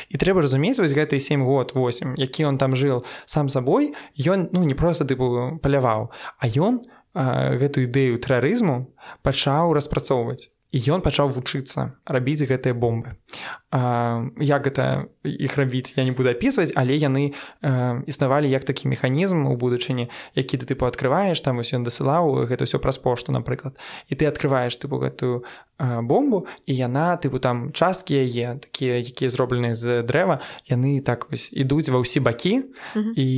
[0.08, 4.48] і трэба разумець вось гэты 7 год 8 які он там жыл сам сабой ён
[4.52, 6.80] ну не просто тыпу паляваў а ён
[7.14, 13.16] гэтую ідэю тэрарызму пачаў распрацоўваць і ён пачаў вучыцца рабіць гэтыя бомбы
[13.70, 17.36] як гэта іх рабіць я не буду апісваць але яны
[18.08, 22.64] існавалі як такі механізм у будучыні які ты тыпу открываеш там ось ён дасылаў гэта
[22.64, 23.76] ўсё праз пошту напрыклад.
[24.08, 25.44] І ты открываешь тыпу гэтую
[25.78, 31.52] бомбу і яна тыпу там часткі яе такія якія зроблены з дрэва яны так вось
[31.54, 32.66] ідуць ва ўсі бакі
[33.14, 33.28] і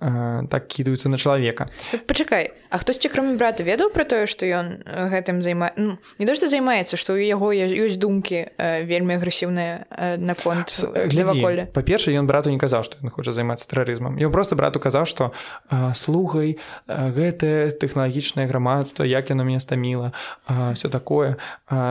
[0.00, 1.68] а, так кідаюцца на чалавека.
[2.06, 6.32] Пачакай А хтосьці кроме брата ведаў пра тое што ён гэтым займа ну, не то
[6.34, 8.48] што займаецца што ў яго ёсць думкі
[8.88, 13.68] вельмі агрэсіўныя розныя э, наконт глядзі па-перша ён брату не казаў што ён хоча займацца
[13.68, 14.16] тэрарызмам.
[14.18, 15.32] Ён просто брату казаў што
[15.94, 20.12] слухай гэтае тэхналагічнае грамадства як яно мяне стаміла
[20.48, 21.36] все такое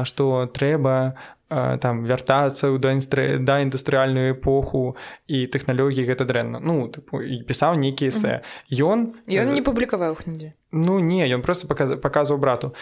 [0.04, 1.14] што трэба
[1.50, 8.10] там вяртацца ў да індустрыяльную эпоху і тэхналогіі гэта дрэнна ну тыпу і пісаў нейкі
[8.10, 8.42] эсэ.
[8.74, 12.74] Ён ён не публікаваў нідзе ну не ён просто паказваў брату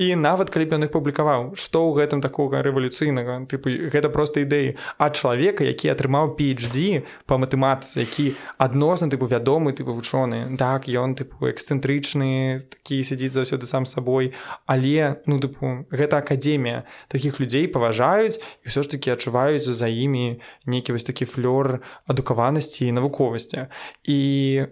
[0.00, 3.44] і нават калі б ён их публікаваў што ў гэтым такога рэвалюцыйнага?
[3.44, 9.76] Тыпу гэта просто ідэі ад чалавека які атрымаў PhD по матэматыцы які адносна тыпу вядомы
[9.76, 10.56] тыпу вучоны.
[10.56, 14.32] Так ён тыпу эксцэнтрычны такі сядзіць заўсёды сам сабой.
[14.64, 20.40] Але ну тыпу гэта академія таких людзей паважаюць і ўсё ж таки адчуваюць за імі
[20.64, 23.68] нейкі вось такі флёр адукаванасці і навуковасці.
[24.08, 24.64] І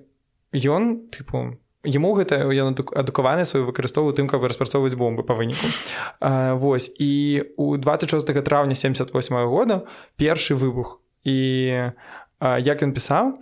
[0.56, 5.64] ён тыпу Яму гэта ён адукаваны сваю выкарыстоўваў тым, каб распрацоўваць бомбы па выніку.
[6.60, 9.82] Вось і у 26 траўня 78 -го года
[10.20, 11.38] першы выбух і
[12.40, 13.40] а, як ён пісаў,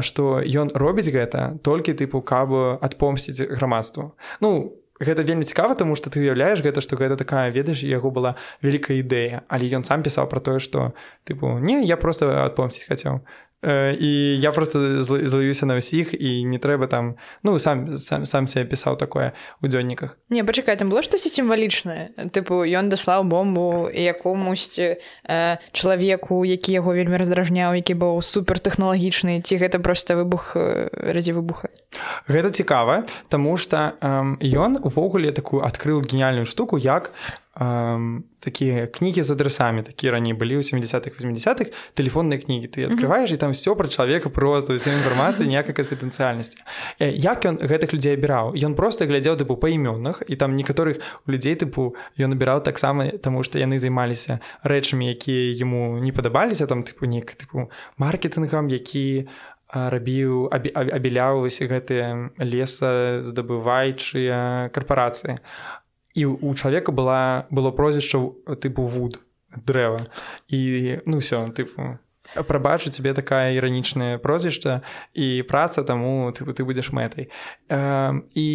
[0.00, 4.14] што ён робіць гэта толькі тыпу каб адпомсціць грамадству.
[4.40, 8.34] Ну гэта вельмі цікава, таму што ты уяўляеш гэта, што гэта такая ведаеш яго была
[8.62, 10.94] вялікая ідэя, але ён сам пісаў пра тое, што
[11.26, 13.20] тыпу не я просто адпомсціць хацеў
[13.62, 18.66] і я просто злаюся на ўсіх і не трэба там ну сам сам, сам себе
[18.66, 24.98] пісаў такое у дзённіках не пачакай там было штосьці сімвалічнае тыпу ён даслаў бомбу якомусьці
[24.98, 31.38] э, чалавеку які яго вельмі раздражняў які быў супертэхналагічны ці гэта просто выбух э, радзі
[31.38, 31.70] выбуха
[32.26, 33.94] гэта цікава тому что
[34.42, 37.14] ён э, увогуле такую адкрыл гениальную штуку як
[37.54, 43.36] такія кнігі з адрасамі такі раней былі ў 70-х 80-х тэлефонныя кнігі ты открываешь і
[43.36, 46.64] там все пра чалавека просто ўсю інфармацыю ніякай канфідэнцыяльнасці
[46.96, 51.32] як ён гэтых людзей абіраў ён просто глядзеў тыпу па імёнах і там некаторых у
[51.36, 56.88] людзей тыпу ён набіраў таксама таму што яны займаліся рэчамі якія яму не падабаліся там
[56.88, 57.68] тыпу нек тыпу
[58.00, 59.28] маркетынгам які
[59.72, 65.40] рабіў абіляўся гэтыя леса здабывайчыя карпорацыі
[66.14, 68.20] і у чалавека была было прозвішча
[68.60, 69.20] тыпу вуд
[69.56, 70.06] дрэва
[70.48, 71.98] і ну все тыпу
[72.46, 74.82] прабачу тебе такая іранічная прозвішча
[75.14, 77.28] і праца таму тыпу ты будзеш мэтай
[77.68, 78.48] і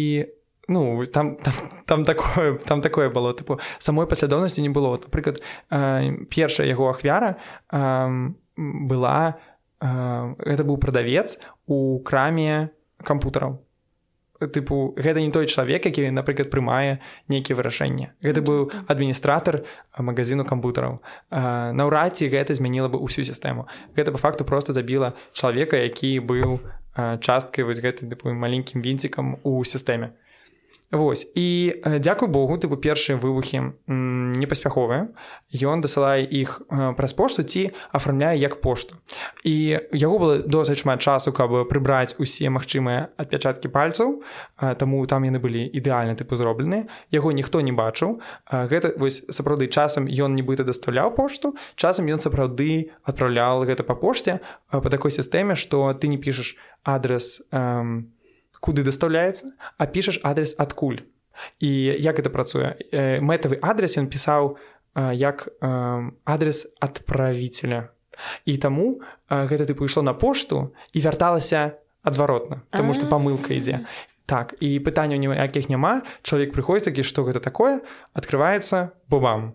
[0.68, 1.54] ну там там,
[1.86, 4.98] там такое там такое было тыпу самой паслядоўнасці не было.
[4.98, 5.42] Напрыклад
[6.30, 7.38] першая яго ахвяра
[8.56, 9.38] была
[9.80, 12.70] гэта быў прадавец у краме
[13.02, 13.62] кампутараў
[14.38, 18.14] тыпу гэта не той чалавек які напрыклад прымае нейкія вырашэнні.
[18.22, 19.66] Гэта быў адміністратор
[19.98, 21.02] магазину кампутараў.
[21.74, 23.66] Наўрад ці гэта змяніла бы ўсю сістэму.
[23.98, 26.62] Гэта по факту просто забіла чалавека які быў
[26.94, 30.14] часткай вось гэтай тыпу маленькім вінцікам у сістэме
[30.90, 31.28] Вось.
[31.34, 33.76] І дзякуй Богу тыпу першыя выбухі
[34.40, 35.12] непаспяховыя.
[35.52, 36.64] Ён дасылае іх
[36.96, 38.96] праз пошту ці афармляе як пошту.
[39.44, 44.24] І яго было досыць шмат часу каб прыбраць усе магчымыя адпячаткі пальцаў
[44.80, 48.24] таму там яны былі ідэальна тыпу зроблены яго ніхто не бачыў.
[48.48, 54.40] Гэта вось сапраўды часам ён нібыта дастаўляў пошту часам ён сапраўды адпраўлял гэта па пошце
[54.72, 58.17] по такой сістэме што ты не пішаш адрес у
[58.60, 61.04] куды дастаўляецца а пішаш адрес адкуль
[61.60, 61.70] і
[62.02, 62.74] як это працуе?
[63.22, 64.58] Мэтавы адрес ён пісаў
[65.14, 67.94] як адрес адправителя
[68.44, 73.86] і таму гэта ты пайшло на пошту і вярталася адваротна тому что памылка ідзе.
[74.28, 77.80] Так і пытанняў ніякіх няма чалавек прыходзіць такі што гэта такое?
[78.12, 79.54] Открывваецца бобам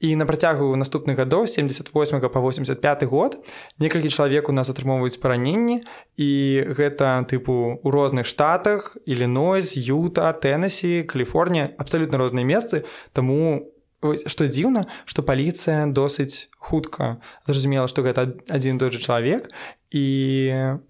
[0.00, 3.38] і на працягу наступных гадоў 78 по 85 год
[3.78, 5.84] некалькі чалавек у нас атрымоўваюць параненні
[6.16, 6.30] і
[6.76, 14.84] гэта тыпу у розных штатах ілінойс юта тэнесі каліфорнія абсалютна розныя месцы таму што дзіўна
[15.08, 17.16] што паліцыя досыць хутка
[17.48, 19.48] зразумела што гэта адзін той жа чалавек
[19.90, 20.04] і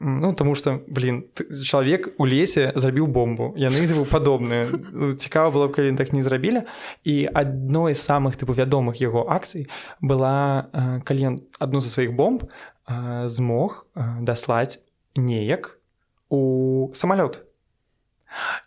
[0.00, 5.68] ну таму что блин чалавек у лесе зрабіў бомбу яны быў падобныя ну, цікава было
[5.70, 6.66] калі так не зрабілі
[7.06, 9.70] і адной з самых тыпу вядомых яго акцый
[10.02, 10.66] была
[11.06, 12.50] калі ён адну са сваіх бомб
[13.30, 13.86] змог
[14.20, 14.82] даслаць
[15.14, 15.78] неяк
[16.28, 17.45] у самалёт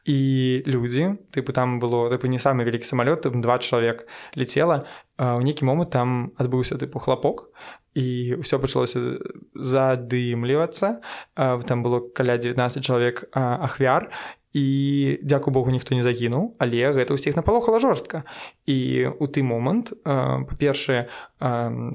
[0.06, 4.86] і людзі тыпу там было тыпу не самы вялікі самалёт два чалавек летела
[5.18, 7.52] у нейкі момант там адбыўся тыпу хлапок
[7.94, 9.20] і ўсё пачалося
[9.54, 11.02] задымлівацца
[11.36, 14.10] там было каля 19 чалавек ахвяр
[14.54, 18.26] і дзяку Богу ніхто не загінуў але гэта ўсіх напалохала жорстка.
[18.66, 21.06] І у ты момант па-першае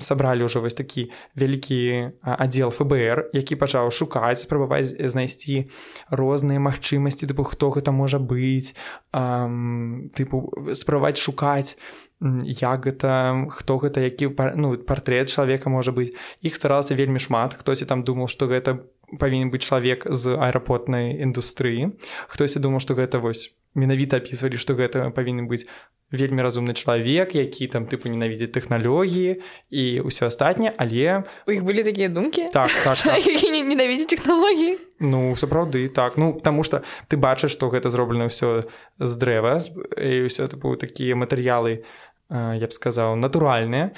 [0.01, 5.67] сабралі ўжо вось такі вялікі аддзел ФБР які пачаў шукаць спрабаваць знайсці
[6.14, 8.79] розныя магчымасці тыпу хто гэта можа быць
[9.11, 10.37] тыпу
[10.79, 11.75] спрабаваць шукаць
[12.23, 16.14] як гэта хто гэта які ну, партрэт чалавека можа быць.
[16.40, 18.81] Іх старалася вельмі шмат хтосьці там думаў што гэта
[19.21, 21.93] павінен быць чалавек з аэрапортнай індустрыі
[22.29, 25.67] хтосьці думаў што гэта вось менавіта апісвалі што гэта павінен быць
[26.14, 31.83] вельмі разумны чалавек які там тыпу ненавідзець тэхналогіі і ўсё астатняе але у іх былі
[31.83, 33.19] такія думкі так, так, так.
[33.27, 36.17] ненавідзець тэхналогіі ну сапраўды так.
[36.17, 38.62] Ну таму что ты бачыш што гэта зроблена ўсё
[38.99, 39.59] з дрэва
[39.99, 41.83] і ўсё тыпу такія матэрыялы
[42.31, 43.93] я б сказаў натуральныя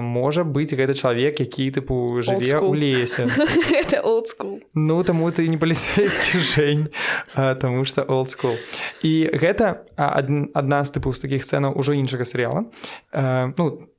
[0.00, 3.26] можа быць гэты чалавек які тыпу жыве ў лесе.
[4.74, 6.86] Ну таму ты не паліцейскі жень
[7.34, 8.54] таму что олдскул
[9.02, 12.70] і гэта адна з тыпу з такіх сцэнаў ужо іншага серыяла
[13.58, 13.90] ну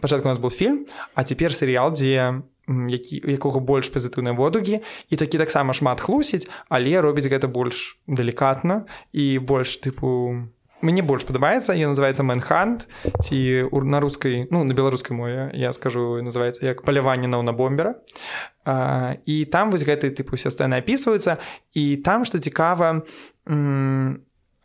[0.00, 4.78] пачатку у нас был фільм а цяпер серыял дзе які якога больш пазітыўныя водугі
[5.08, 10.46] і такі таксама шмат хлусіць але робіць гэта больш далікатна і больш тыпу
[10.80, 12.88] мне больш падабаецца я называется мэнхант
[13.22, 17.94] ці на рускай ну на беларускай мове я скажу называется як паляванне на на бомбера.
[19.24, 21.38] І там вось гэты тыпу усе сцэны опісваюцца
[21.74, 23.02] і там што цікава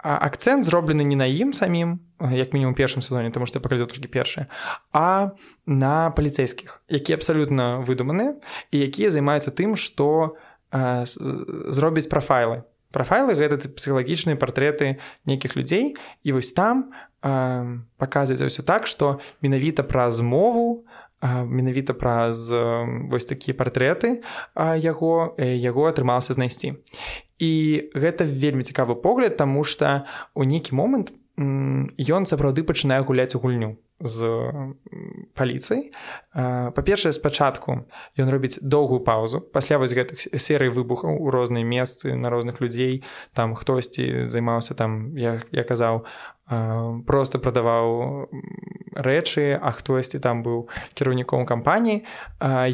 [0.04, 4.48] акцэнт зроблены не на ім самім як мінімум першым сезоне тому што паказаў толькі першае
[4.92, 5.32] а
[5.66, 8.38] на паліцейскіх які абсалютна выдуманы
[8.72, 10.36] і якія займаюцца тым што
[10.70, 16.94] зробіць прафайлы прафайлы гэта псіхалагічныя партрэты нейкіх людзей і вось там
[17.26, 20.86] э, паказваецца ўсё так што менавіта праз мову
[21.24, 22.62] менавіта праз э,
[23.10, 24.22] вось такія партрэты
[24.78, 26.78] яго яго атрымалася знайсці
[27.40, 27.54] і
[27.96, 33.80] гэта вельмі цікавы погляд таму што у нейкі момант ён сапраўды пачынае гуляць у гульню
[34.04, 34.28] з
[35.34, 35.92] паліцыяй
[36.36, 37.88] па-першае спачатку
[38.20, 43.04] ён робіць доўгую паузу пасля вось гэтых серый выбухаў у розныя месцы на розных людзей.
[43.34, 46.04] Там хтосьці займаўся там я, я казаў
[47.08, 48.28] просто прадаваў
[48.94, 52.04] рэчы а хтосьці там быў кіраўніком кампаніі.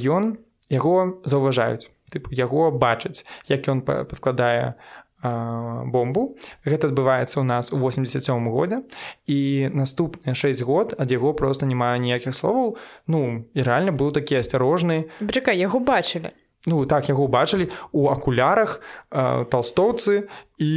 [0.10, 4.74] Ён яго заўважаюць тыпу яго бачаць як ён падкладае
[5.22, 6.36] бомбу.
[6.66, 8.84] Гэта адбываецца ў нас у 87 годзе.
[9.28, 12.78] І наступныя 6 год ад яго просто не мае ніякіх словаў.
[13.08, 15.12] Ну і рэальна быў такі асцярожны.
[15.20, 16.32] Брыка яго бачылі
[16.70, 18.78] Ну так яго бачылі у акулярах
[19.10, 20.30] э, толстоўцы
[20.62, 20.72] і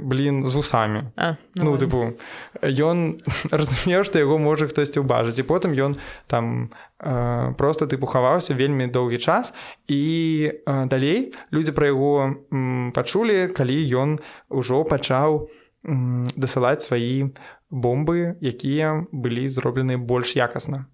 [0.00, 2.16] блин з вусамі а, ну, ну тыпу
[2.64, 3.20] ён
[3.60, 6.00] разумеў што яго можа хтосьці ўбажыць і потым ён
[6.32, 9.52] там э, просто тыпу хаваўся вельмі доўгі час.
[9.84, 15.50] І э, далей людзі пра яго м, пачулі калі ён ужо пачаў
[15.84, 17.36] дасылаць свае
[17.68, 20.86] бомбы якія былі зроблены больш якасна.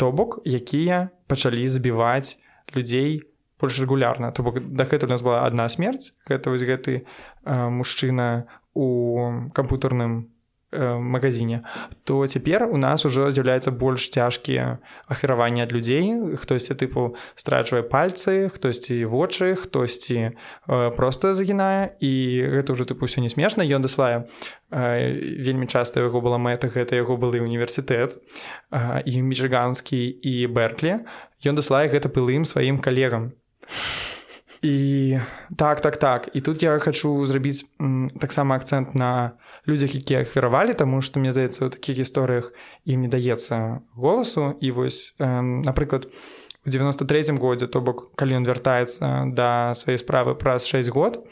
[0.00, 2.40] То бок якія пачалі збіваць
[2.72, 3.29] людзей у
[3.60, 4.32] больш рэгулярна.
[4.32, 7.04] То бок дагэтуль у нас была одна смерць гэта вось гэты
[7.44, 10.30] э, мужчына у кампутарным
[10.72, 11.62] э, магазине
[12.04, 16.36] то цяпер у нас ужо з'яўляецца больш цяжкія ахіраванні ад людзей.
[16.36, 21.96] Хтосьці тыпу страчвае пальцы хтосьці вочы хтосьці э, просто загінае.
[22.00, 22.12] І
[22.48, 23.66] гэта ўжо тыпу ўсё не смешна.
[23.66, 24.30] Ён даслае
[24.70, 31.02] э, вельмі часта яго была мэта гэта яго былы універсітэт э, і міжганскі і берклі
[31.44, 33.32] ён даслае гэта былым сваім калегам
[34.62, 35.18] і
[35.56, 36.28] так так так.
[36.34, 37.64] І тут я хочу зрабіць
[38.20, 39.32] таксама акцэнт на
[39.68, 42.52] людзях якія ахвяравалі таму што мне здаецца у такіх гісторыях
[42.84, 44.56] ім не даецца голасу.
[44.60, 46.08] І вось э, напрыклад
[46.66, 51.24] у 93 годзе то бок калі ён вяртаецца да сваёй справы праз 6 год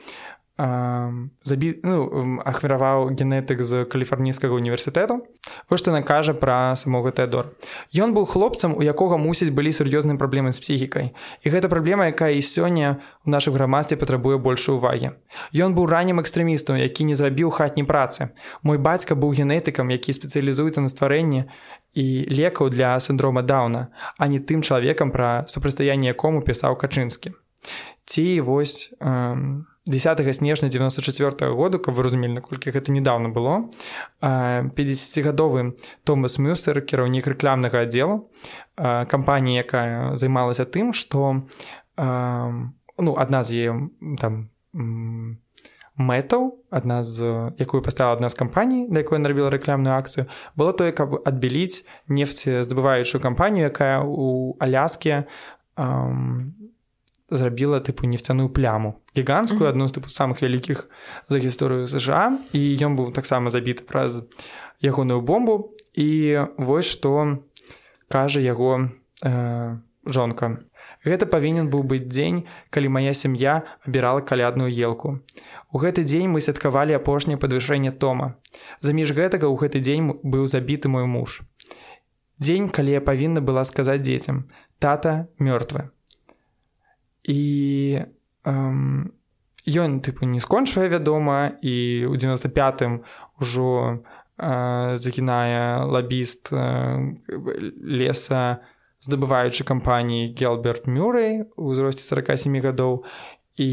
[0.59, 5.23] забі ну, ахвяраваў генетык з каліфарнійскага універсітэту
[5.71, 7.55] вось што накажа пра самога тэдор
[7.94, 11.14] Ён быў хлопцам у якога мусіць былі сур'ёзныя праблемы з псіхікай.
[11.42, 15.14] І гэта праблема якая і сёння у нашым грамадстве патрабуе большай увагі.
[15.55, 18.35] Ён быў раннім экстрэмістам які не зрабіў хатняй працы.
[18.62, 21.47] Мой бацька быў генетыкам які спецыялізуецца на стварэнні
[21.94, 27.31] і лекаў для сіндрома дауна а не тым чалавекам пра супрацьстаянне якому пісаў качынскі.
[28.05, 33.68] Ці вось э, 10 снежня 94 -го году каб вы разумелі наколькі гэта недавно было
[34.20, 35.72] 50гадовы
[36.05, 38.29] Томас мюстер кіраўнік рэкламнага аддзелу
[39.09, 41.42] кампаніі якая займалася тым што
[42.98, 43.72] ну адна з яе
[44.20, 44.51] там
[45.98, 50.92] мэтаў адна з якую паставила адна з кампаній да якой нарабіла рэкламную акцыю было тое
[50.92, 55.24] каб адбіліць нефці здабываючую кампанію якая у аляске
[57.31, 59.01] зрабіла тыпу нефтяную пляму.
[59.17, 60.88] Гіганцкую адну з тыпу самых вялікіх
[61.29, 64.25] за гісторыю ЗША і ён быў таксама забіты праз
[64.81, 65.77] ягоную бомбу.
[65.95, 67.45] І вось што
[68.09, 68.88] кажа яго
[69.25, 70.64] э, жонка.
[71.05, 75.21] Гэта павінен быў быць дзень калі моя сям'я абірала калядную елку.
[75.73, 78.41] У гэты дзень мы святкавалі апошняе падвышэнне тома.
[78.81, 81.45] Заміж гэтага ў гэты дзень быў забіты мой муж.
[82.41, 85.91] Дзень калі я павінна была сказаць дзецям тата мёртвы
[87.29, 88.03] і
[88.49, 89.12] эм,
[89.69, 93.05] ён тыпу не скончвае вядома і ў 95
[93.41, 94.01] ужо
[94.41, 97.21] э, закінае лабіст э,
[97.85, 98.64] леса
[98.99, 103.05] здабываючы кампаніі гелберт мюрэй у узросце 47 гадоў.
[103.59, 103.71] І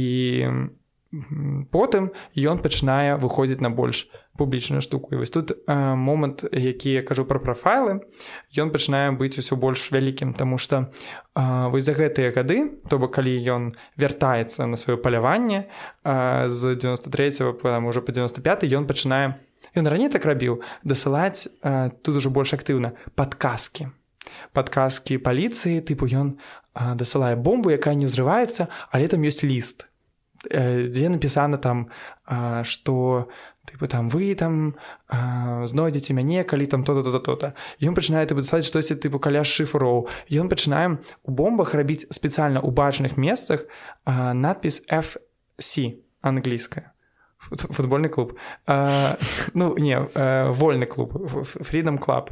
[1.71, 4.05] потым ён пачынае выходзіць на больш
[4.37, 5.15] публічную штуку.
[5.15, 8.01] І вось тут э, момант які я кажу пра прафайлы
[8.57, 10.91] ён пачынае быць усё больш вялікім тому что
[11.35, 15.67] э, вось за гэтыя гады то бок калі ён вяртаецца на сваё паляванне
[16.03, 17.31] э, з 93
[17.63, 19.39] там уже по 95 ён пачынае
[19.75, 23.87] ён раней так рабіў дасылаць э, тут ужо больш актыўна падказкі.
[24.53, 26.35] Падказкі паліцыі тыпу ён
[26.75, 29.87] э, дасылае бомбу якая не ўзрываецца але там ёсць ліст
[30.51, 31.87] э, дзе напісана там
[32.63, 34.75] что э, тыпу там вы там
[35.09, 40.49] знойдзеце мяне калі там то-то то-то то-то ён пачынае пісаць штосьці тыпу каля шыфроў ён
[40.49, 43.67] пачынаем у бомбах рабіць спецыяльна ў бачных месцах
[44.05, 46.94] а, надпіс fc англійская
[47.49, 48.33] футбольны клуб.
[48.67, 49.17] А,
[49.53, 52.31] ну не а, вольны клуб freedom club.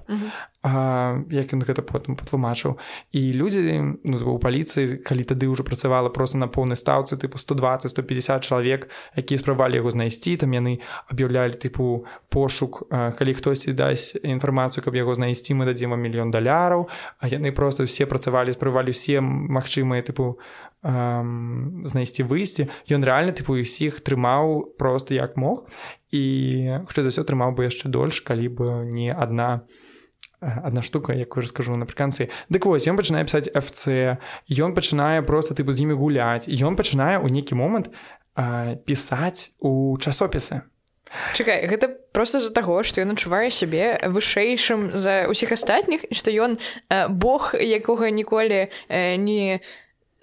[0.64, 2.80] Як ён гэта потым патлумачыў
[3.12, 7.92] і людзі ну, у паліцыі калі тады ўжо працавала просто на поўнай стаўцы тыпу 120
[7.92, 10.80] 150 чалавек якія спрабавалі яго знайсці там яны
[11.12, 16.88] аб'яўлялі тыпу пошук калі хтосьці дасць інфармацыю каб яго знайсці мы дадзім вам мільён даляраў
[17.20, 20.40] а яны просто все працавалі спрывалі все магчымыя тыпу
[20.84, 22.68] знайсці выйсці.
[22.92, 25.66] Ён рэальна тыпу усіх трымаў просто як мог.
[26.12, 29.92] І хто за ўсё трымаў бы яшчэ дольш калі бы не адна не
[30.64, 32.30] одна штука як уже скажу напрыканцы.
[32.50, 34.18] Дык вось ён пачынае пісаць FC
[34.60, 37.90] ён пачынае просто тыпу з імі гуляць ён пачынае ў нейкі момант
[38.86, 40.62] пісаць у часопісы.
[41.38, 46.58] Чакай гэта просто з-за таго што ён адчувае сябе вышэйшым за ўсіх астатніх што ён
[47.10, 49.62] Бог якога ніколі не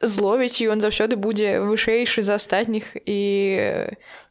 [0.00, 3.18] зловіць ён заўсёды будзе вышэйшы за астатніх і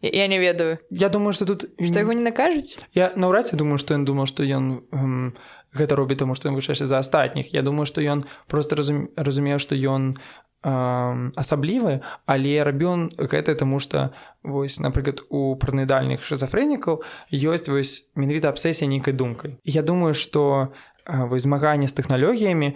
[0.02, 0.78] я не ведаю.
[0.90, 4.26] Я думаю что тут што яго не накажуць я наўрад ці думаю што ён думаў
[4.26, 5.34] што ён м,
[5.74, 9.10] гэта робіць таму што ён вышэйшы за астатніх Я думаю што ён просто разум...
[9.16, 10.18] разумеў што ён
[10.62, 14.12] асаблівы але рабіў гэта таму што
[14.44, 17.00] вось напрыклад у парнайдальных шизафрэнікаў
[17.32, 20.74] ёсць вось менавіта абсесія нейкай думкай Я думаю што
[21.08, 22.76] вось змаганне з тэхналогіямі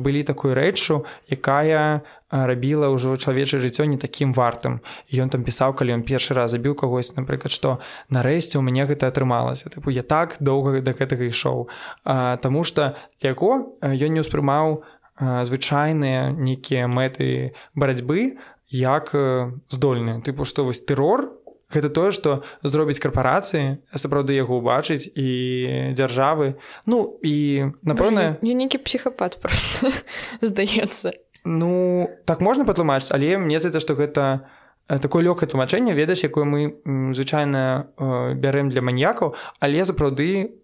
[0.00, 2.00] былі такой рэччу якая
[2.30, 4.80] рабіла ўжо чалавечае жыццё не такім вартым.
[5.12, 9.08] Ён там пісаў калі ён першы раз забіў кагось напрыклад што нарэшце у мяне гэта
[9.08, 11.68] атрымалася тыпу я так доўга да гэтага ішоў
[12.04, 14.84] Таму што яго ён не ўспрымаў
[15.18, 18.38] звычайныя нейкія мэты барацьбы
[18.70, 19.12] як
[19.68, 21.32] здольныя тыпу што вось тэрор
[21.72, 25.28] гэта тое што зробіць карпорацыі сапраўды яго ўбачыць і
[25.92, 26.56] дзяржавы.
[26.88, 29.92] Ну і напэўна не нейкі псіхапат просто
[30.40, 31.12] здаецца.
[31.44, 34.48] Ну так можна патлумачыць але мне здаецца што гэта
[34.88, 36.80] такое лёгкае тлумачэнне ведаць якое мы
[37.12, 37.92] звычайна
[38.40, 39.36] бярэм для маньякаў.
[39.60, 40.56] Але сапраўды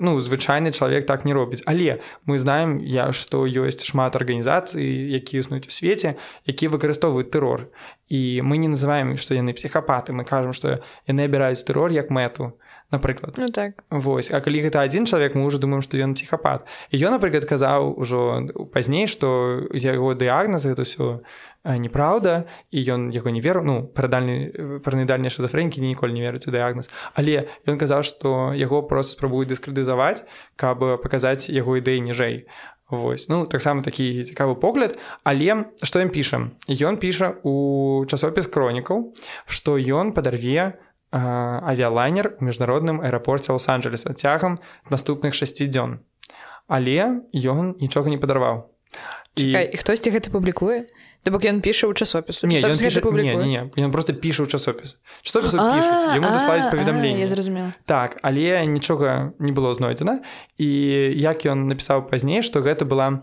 [0.00, 1.62] ну звычайны чалавек так не робіць.
[1.68, 4.80] Але мы знаем я што ёсць шмат арганізацый
[5.12, 6.16] які існуюць у свеце
[6.48, 7.68] якія выкарыстоўваюць тэрор.
[8.08, 10.16] І мы не называем што яны псіхапаты.
[10.16, 12.56] Мы кажам што яны абіраюць тэрор як мэту
[12.90, 13.34] напрыклад.
[13.36, 13.84] Ну, так.
[13.90, 16.64] Восьось а калі гэта адзін чалавек мы уже думаем што ён псіхапат.
[16.90, 21.20] І ён напрыклад казаў ужо пазней што яго дыягназ это ўсё
[21.66, 22.46] неправда.
[22.70, 26.88] І ён яго не веру ну прадальны паранайдальныя шизафрэнкі ніколі не верыць у дыягназ
[27.18, 30.22] але ён казаў што яго просто спрабуюць дыскрэдызаваць
[30.54, 32.46] каб паказаць яго ідэі ніжэй
[32.86, 34.94] Вось ну таксама такі цікавы погляд.
[35.26, 39.10] Але што ён піша ён піша у часопіс кронікл
[39.50, 40.78] што ён падарве
[41.10, 44.58] авіялайнер у міжнародным аэрапорце лос-анджелеса цягам
[44.90, 46.02] наступных шасці дзён
[46.66, 48.66] але ён нічога не падарваў
[49.38, 50.90] і, і хтосьці гэта публікуе
[51.30, 55.54] бок ён піша ў часопіс ён просто піша ў часопіс часопіс
[56.70, 60.22] паведамленне зразумела так але нічога не было знойдзена
[60.58, 60.68] і
[61.18, 63.20] як ён напісаў пазней што гэта была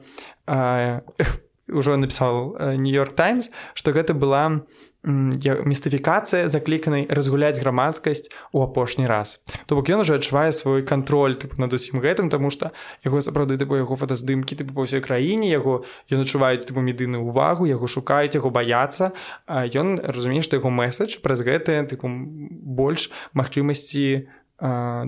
[1.72, 4.64] ўжо напісаў нью-йорк таймс што гэта была
[5.04, 11.60] містыфікацыя закліканай разгуляць грамадскасць у апошні раз то бок ён уже адчувае свой кантроль тыпу
[11.60, 12.72] над усім гэтым таму што
[13.04, 17.68] яго сапраўды тыпу яго фотаздымкі тыпу па ўсёй краіне яго ён адчуваюць тыпу медыны ўвагу
[17.68, 19.12] яго шукаюць яго баяцца.
[19.48, 24.30] Ён разумее што яго месседж праз гэтыя тыпу больш магчымасці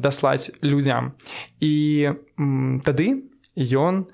[0.03, 1.15] даслаць людзям.
[1.63, 2.11] І
[2.83, 3.31] тады
[3.61, 4.07] ён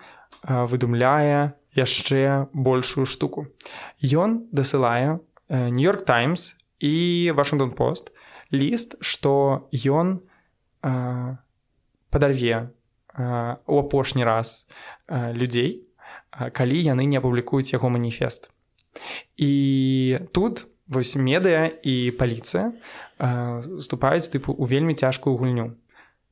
[0.45, 3.47] выдумляе яшчэ большую штуку.
[4.03, 8.15] Ён дасылае у нью-йорк таймс і вашингтон пост
[8.51, 10.23] ліст што ён
[10.83, 11.35] э,
[12.11, 12.69] падарве
[13.15, 14.67] э, у апошні раз
[15.07, 15.87] э, людзей
[16.31, 18.51] э, калі яны не апублікуюць яго маніфест.
[19.37, 22.75] І тут вось медыа і паліцыя
[23.79, 25.79] уступаюць тыпу у вельмі цяжкую гульню.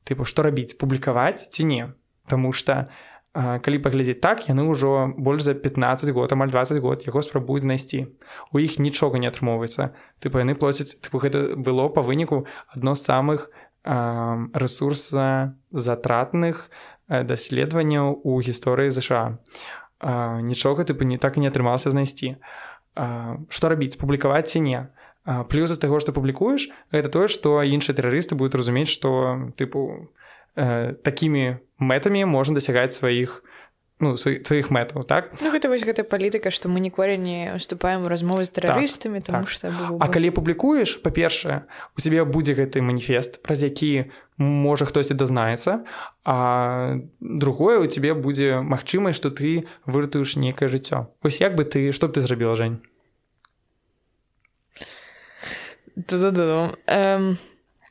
[0.04, 1.88] Тыпу што рабіць публікаваць ці не?
[2.28, 2.92] Таму што
[3.34, 8.10] калі паглядзець так яны ўжо больш за 15 год амаль 20 год яго спрабуюць знайсці.
[8.50, 9.94] У іх нічога не атрымоўваецца.
[10.18, 13.50] Тыпу яны плоцяць тыпу гэта было па выніку адно з самых
[13.84, 16.70] ресурса затратных
[17.08, 19.38] даследаванняў у гісторыі ЗША
[20.42, 22.36] нічога тыпу не так і не атрымалася знайсці.
[23.48, 24.90] Што рабіць публікаваць ці не?
[25.48, 30.08] Плюс з таго што публікуеш гэта тое што іншыя тэрарысты будуць разумець што тыпу
[30.56, 33.42] э, такімі мэтамі можна дасягаць сваіх
[34.00, 35.30] ну, сваіх мэтаў так?
[35.40, 39.48] Ну, гэта вось гэта палітыка што мы ніколі не уступаем размовы з тэрарыстамі так, так.
[39.48, 39.68] што
[40.00, 44.10] А калі публікуеш па-першае у цябе будзе гэты маніфест праз які
[44.40, 45.84] можа хтосьці дазнаецца
[46.24, 51.92] а другое у цябе будзе магчымасць што ты выратуеш нейкае жыццё ось як бы ты
[51.92, 52.80] што б ты зрабіла жень?
[56.88, 57.36] Эм,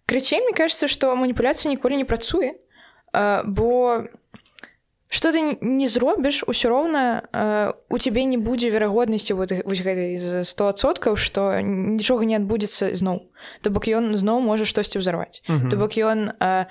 [0.09, 2.57] крычей мне кажется што маніпуляцыя ніколі не працуе
[3.13, 4.03] бо
[5.09, 10.21] что ты не зробіш усё роўна э, у цябе не будзе верагоднасці вот, вось гэтай
[10.45, 13.25] 100соткаў што нічога не адбудзецца зноў
[13.61, 16.69] то бок ён зноў можа штосьці ўзарваць то бок ён э,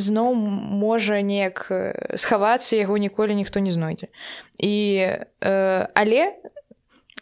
[0.00, 1.68] зноў можа неяк
[2.16, 4.08] схавацца яго ніколі ніхто не знойдзе
[4.56, 4.74] і
[5.44, 6.20] э, але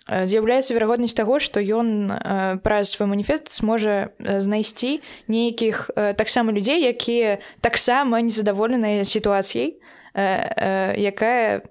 [0.08, 6.82] з'яўляецца верагоднасць таго што ён э, праз свой маніфест зможа знайсці нейкіх э, таксама людзей
[6.82, 9.78] якія таксама незадаволеныя сітуацыяй
[10.18, 11.62] Э, э, якая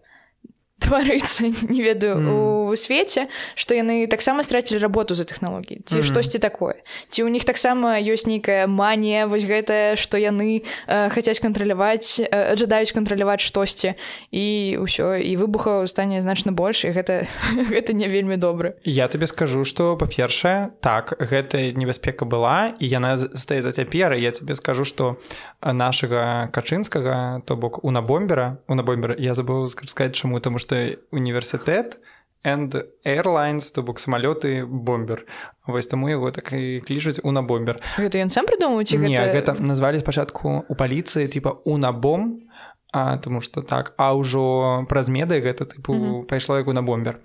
[0.79, 2.69] тварыцца не ведаю mm.
[2.69, 6.79] у свеце што яны таксама страцілі работу за тэхналогіі ці mm штосьці такое?
[7.09, 12.55] Ці ў них таксама ёсць нейкая манія вось гэтая што яны э, хацяць кантраляваць э,
[12.55, 13.97] жадаюць кантраляваць штосьці
[14.31, 14.45] і
[14.79, 17.27] ўсё і выбухаў стане значна больш і гэта
[17.67, 23.17] гэта не вельмі добра я табе скажу что па-першае так гэта небяспека была і яна
[23.17, 25.17] стае за цяпер я тебе скажу что
[25.61, 31.97] нашага качынскага то бок у набомбера у набомбера я забыл сказать чаму что што універсітэт
[32.43, 35.25] and airlines то бок самалёты бомбер.
[35.67, 39.33] Вось таму яго так і клічуць у набомбер гэта ён сам прыдумаў ці не гэта,
[39.33, 42.47] гэта назвалі спачатку у паліцыі типа у набом
[42.93, 46.23] а тому что так а ўжо праз меды гэта тыпу mm -hmm.
[46.27, 47.19] пайшло як у на бомбер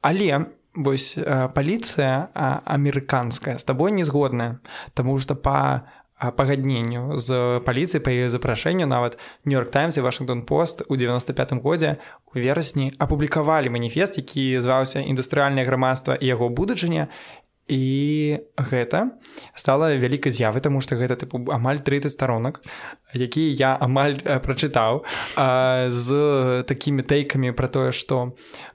[0.00, 1.18] але вось
[1.54, 2.28] паліцыя
[2.66, 4.58] амерыканская з табой не згодная
[4.94, 5.82] Таму што па
[6.36, 11.96] пагадненню з паліцыі па яе запрашэнню нават нью-йорк таймс і вашингтон пост у 95 годзе
[12.30, 17.10] у верасні апублікавалі маніфест які зваўся індустрыальнае грамадства і яго будучыня
[17.68, 19.16] і гэта
[19.54, 22.60] стала вялікай з'явы таму што гэта тыпу амаль 30 старонак
[23.14, 25.04] які я амаль прачытаў
[25.88, 26.08] з
[26.68, 28.34] такімі тэйкамі пра тое што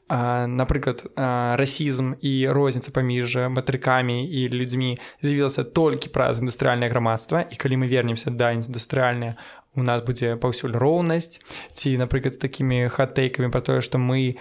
[0.10, 7.46] напрыклад расізм і розніца паміж матрыкамі і людзьмі з'явілася толькі праз індустрыальнае грамадства.
[7.46, 9.38] І калі мы вернемся да індустрыальнае
[9.76, 11.40] у нас будзе паўсюль роўнасць.
[11.74, 14.34] Ці напрыклад такімі хатэйкамі пра тое што мы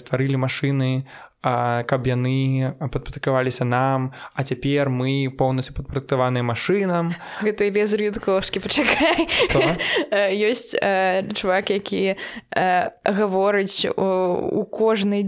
[0.00, 1.04] стварылі машыны
[1.44, 7.12] каб яны падпаткаваліся нам а цяпер мы поўнасцю падпрактаваныя машынам.
[7.44, 9.28] Гэта лез рюдковскі пачакай.
[10.48, 10.72] Ёсць
[11.36, 12.16] чувак які
[13.04, 15.24] гаворыць у кожнай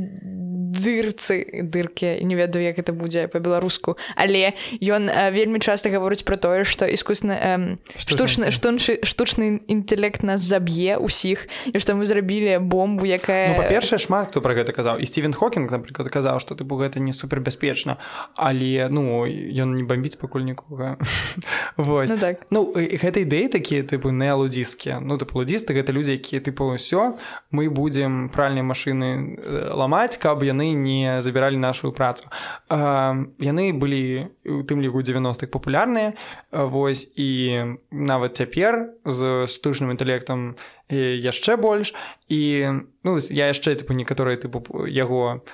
[0.72, 6.64] дырцы дыркі не ведаю як это будзе по-беларуску але ён вельмі часта гаворыць про тое
[6.64, 13.52] что искусна штучны штучны штучны інтэлект нас заб'е усіх і што мы зрабілі бомбу якая
[13.52, 14.98] ну, па-першае шмат хто про гэта казаў.
[14.98, 17.98] І Стивен хокінг напрыклад казаў что ты бо гэта не супербяспечна.
[18.36, 20.96] Але ну ён не бомбіць пакуль нікога.
[21.76, 22.10] Вось.
[22.10, 22.46] Ну, так.
[22.50, 27.20] ну гэта ідэі такія тыпу неалудзіскія ну ты лудзісты гэта людзі якія тыпу ўсё
[27.52, 29.36] мы будзем пральныя машыны
[29.76, 32.24] ламаць каб яны яны не забіралі нашу працу.
[32.72, 36.16] Яны былі у тым ліку 90-х папулярныя
[36.48, 40.56] вось і нават цяпер з штучным інтэлектам
[40.88, 41.92] яшчэ больш.
[42.32, 42.72] І
[43.04, 45.44] ну я яшчэ тыпу некаторыя тыпу яго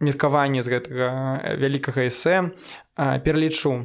[0.00, 1.08] меркаванне з гэтага
[1.60, 2.56] вялікага эсэ
[2.96, 3.84] пералічу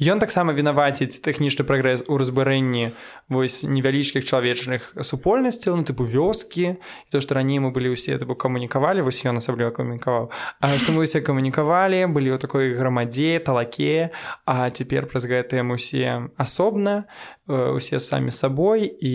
[0.00, 2.92] Ён таксама вінаваціць тэхнічны прагрэс у разбурэнні
[3.28, 6.78] вось невялічкіх чалавечных супольнасцяў ну тыпу вёскі
[7.10, 11.04] то што раней мы былі ўсе тыпу камунікавалі вось ён асабліва камунікаваў А што мы
[11.04, 14.14] ўсе камунікавалі былі ў такой грамадзе талаке
[14.46, 17.10] а цяпер праз гэтыя мы усе асобна
[17.48, 19.14] усе самі сабой і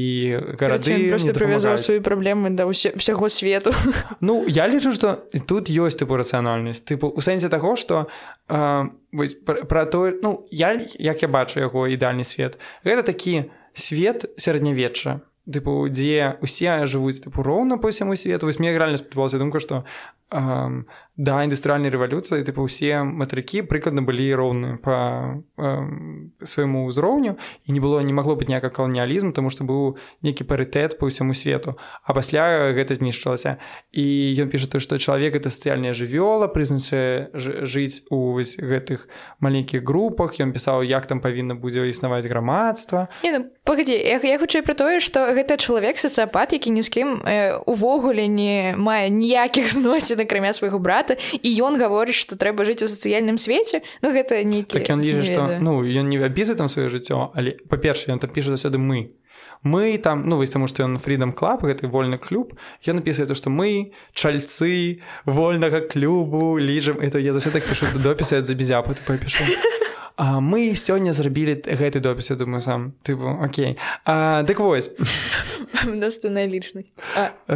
[0.56, 3.76] гарады прывязаў свае праблемы да ўсе ўсяго свету.
[4.24, 8.08] Ну я лічу што тут ёсць тыпу рацыянальнасць тыпу у сэнсе таго што
[8.52, 15.22] вось пра то ну я як я бачу яго ідальны свет гэта такі свет сярэднявечча
[15.50, 18.46] тыпу дзе усе жывуць тыпу роўна по ўсяму свету.
[18.46, 19.84] Вось мне рэальна спадабалася думка што
[20.30, 20.86] эм,
[21.22, 25.38] да індустрыальнай рэвалюцыі тыпу ўсе матрыкі прыкладна былі роўны па
[26.42, 30.98] свайму ўзроўню і не было не магло быць ніяка каланіялізм тому што быў нейкі парытэт
[30.98, 31.78] по ўсяму свету.
[32.02, 33.62] А пасля гэта знішчылася
[33.94, 34.04] і
[34.42, 39.06] ён піша то што чалавек это сацыяльная жывёла прызначае жыць у гэтых
[39.38, 44.66] маленькіх групах ён пісаў як там павінна будзе існаваць грамадства ну, погоди я, я хутчэй
[44.66, 49.70] пра тое што гэта чалавек сацыяпат які ні з кім э, увогуле не мае ніякіх
[49.70, 54.12] зносін акрамя свайго брата брата і ён гаворыць што трэба жыць у сацыяльным свеце ну
[54.12, 58.16] гэта нейкі так ён ліжа што ну ён не абізы там сваё жыццё але па-першае
[58.16, 59.12] ён там піша заўсёды мы
[59.64, 62.54] мы там ну вось таму што ён фридам клаб гэты вольны клуб
[62.88, 68.44] ён напісае то што мы чальцы вольнага клубу ліжам это я заўсёды так пішу допісы
[68.44, 69.44] за безяпу папішу
[70.18, 73.80] А мы сёння зрабілі гэты допіс я думаю сам тыпу Окей.
[74.06, 74.92] А, дык вось
[75.86, 76.92] наступная лічнасць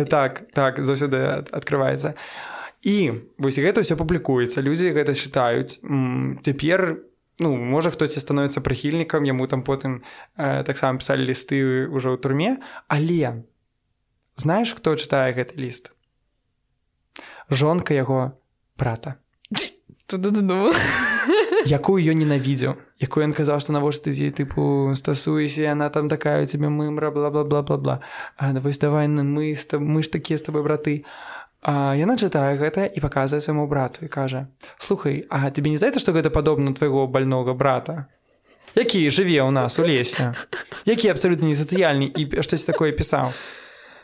[0.10, 2.55] так так заўсёды открываецца а
[2.86, 5.82] і вось гэта ўсё публікуецца людзі гэта чытаюць
[6.46, 7.02] цяпер
[7.42, 10.06] ну можа хтосьці становіцца прыхільнікам яму там потым
[10.38, 13.44] э, таксама пісалі лісты ўжо ў турме але
[14.38, 15.92] знаеш хто чытае гэты ліст
[17.50, 18.38] жонка яго
[18.78, 19.18] брата.
[21.66, 26.44] Якую ён ненавідзеў якую ён казаў што навошта з ей тыпу стасуйся яна там такая
[26.44, 27.96] у тебе мымра бла бла бла бла бла
[28.62, 31.36] вось давай мы мы ж такія з тобой браты а
[31.74, 34.46] яна чытае гэта і паказвае свайму брату і кажа
[34.78, 38.06] слухай а тебе не здаецца што гэта падобна твайго больнога брата?
[38.76, 40.36] Які жыве ў нас у лесе?
[40.86, 43.34] Які абсалютна не сацыяльны і штось такое пісаў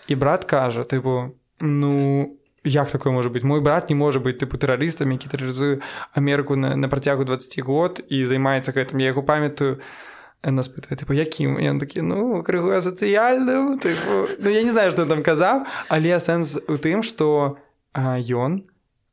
[0.08, 4.58] і брат кажа тыпу ну як такое можа быць мой брат не можа быць тыпу
[4.58, 5.82] тэрарыстам які тэрарызуе
[6.18, 9.78] Амерыку на, на працягу 20 год і займаецца гэтым я яго памятаю
[10.44, 15.22] нас пытае тыпу якім ён такі ну крыгу сацыяльным ну я не знаю што там
[15.22, 17.62] казаў але сэнс у тым што
[17.94, 18.66] ён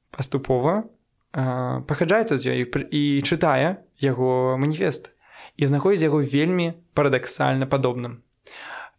[0.08, 0.88] паступова
[1.32, 5.12] пахаджаецца з ёй і чытае яго маніфест
[5.60, 8.24] і знаходзіць яго вельмі парадаксальна падобным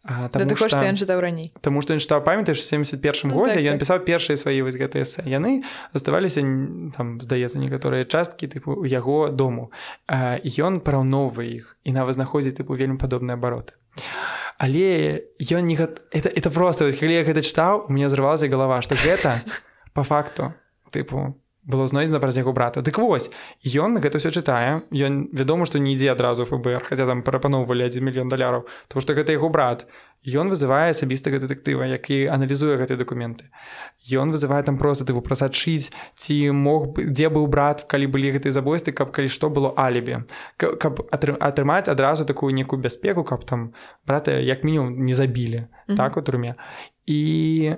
[0.00, 3.76] Таму што ён чытаў раней Таму што ён чытаў памятаеш 71 ну, годзе так, ён
[3.76, 3.84] так.
[3.84, 5.60] пісаў першыя свае вось гэтыя эсэ яны
[5.92, 6.40] заставаліся
[6.96, 9.68] там здаецца некаторыя часткі тыпу у яго дому.
[10.08, 13.76] Ён параўноўвае іх і нават знаходзіць тыпу вельмі падобныя абароты
[14.60, 18.94] але ён не это, это просто калі я гэта чытаў у меня зрывалася галава што
[18.94, 19.40] гэта
[19.96, 20.52] по факту
[20.92, 22.80] тыпу было знойдзена праз яго брата.
[22.80, 23.30] Дык вось
[23.64, 28.00] ён гэта ўсё чытае ён вядома што не ідзе адразу ФБР хаця там прапаноўвалі 1
[28.00, 29.86] мільён даляраў тому што гэта яго брат.
[30.20, 33.48] Ён вызывае асабістага дэтэктыва які аналізуе гэтыя дакументы
[34.08, 38.52] ён вызывае там просто тыпу прасачыць ці мог бы дзе быў брат калі былі гэтыя
[38.52, 40.24] забойствы каб калі што было алібе
[40.56, 43.72] каб атрымаць адразу такую некую бяспеку каб там
[44.06, 45.96] брата як мінімум не забілі mm -hmm.
[45.96, 46.54] так у турме
[47.05, 47.77] і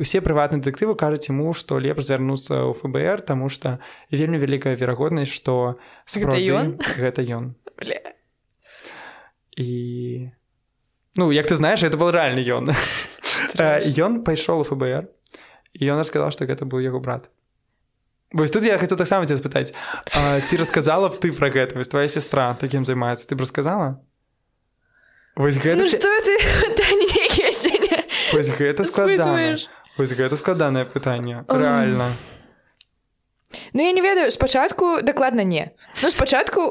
[0.00, 3.76] усе прыватныя дэтэктывы кажуць яму што лепш звярнуцца ў ФБР таму што
[4.08, 5.76] вельмі вялікая верагоднасць што
[6.08, 7.52] ён гэта ён
[9.60, 10.32] і
[11.20, 12.72] ну як ты знаеш это был рэальны ён
[13.60, 15.04] ён пайшоў у ФБР
[15.76, 17.28] і ён расказаў што гэта быў яго брат
[18.32, 19.76] Вось тут я хацеў таксама ця спытаць
[20.48, 24.00] ці расказала б ты пра гэта вось твоя сестра такім займаецца ты б расказала
[25.36, 26.34] Вось гэта ну, ты...
[28.33, 29.57] Вось гэта складана.
[29.97, 31.45] Вось гэта складанае пытанне.
[31.47, 32.09] Рэальна.
[33.73, 35.71] Ну я не ведаю спачатку дакладна не.
[36.03, 36.61] Ну спачатку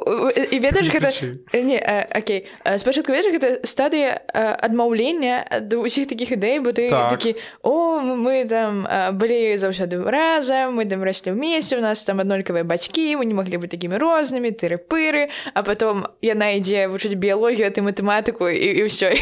[0.51, 1.11] і ведаеш гэта
[1.53, 1.79] не
[2.15, 2.49] Окей.
[2.77, 7.11] Спачатку ведаеш гэта стадыя адмаўлення ад усіх такіх ідэй бо ты так.
[7.11, 8.87] такі о мы там
[9.19, 13.63] былі заўсёды разам мы там раслі ўмесце у нас там аднолькавыя бацькі мы не маглі
[13.63, 18.83] быць такімі рознымі тыры пыры а потом яна ідзе вучыць біялогію ты матэматыку і, і
[18.87, 19.13] ўсё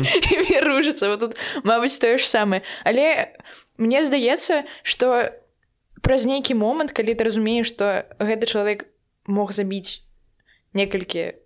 [0.66, 1.32] ружыцца вот тут
[1.64, 3.34] Мабыць тое ж самае але
[3.78, 5.32] мне здаецца что
[6.00, 8.86] праз нейкі момант калі ты разумееш што гэты чалавек
[9.26, 10.02] мог забіць
[10.74, 11.36] некалькі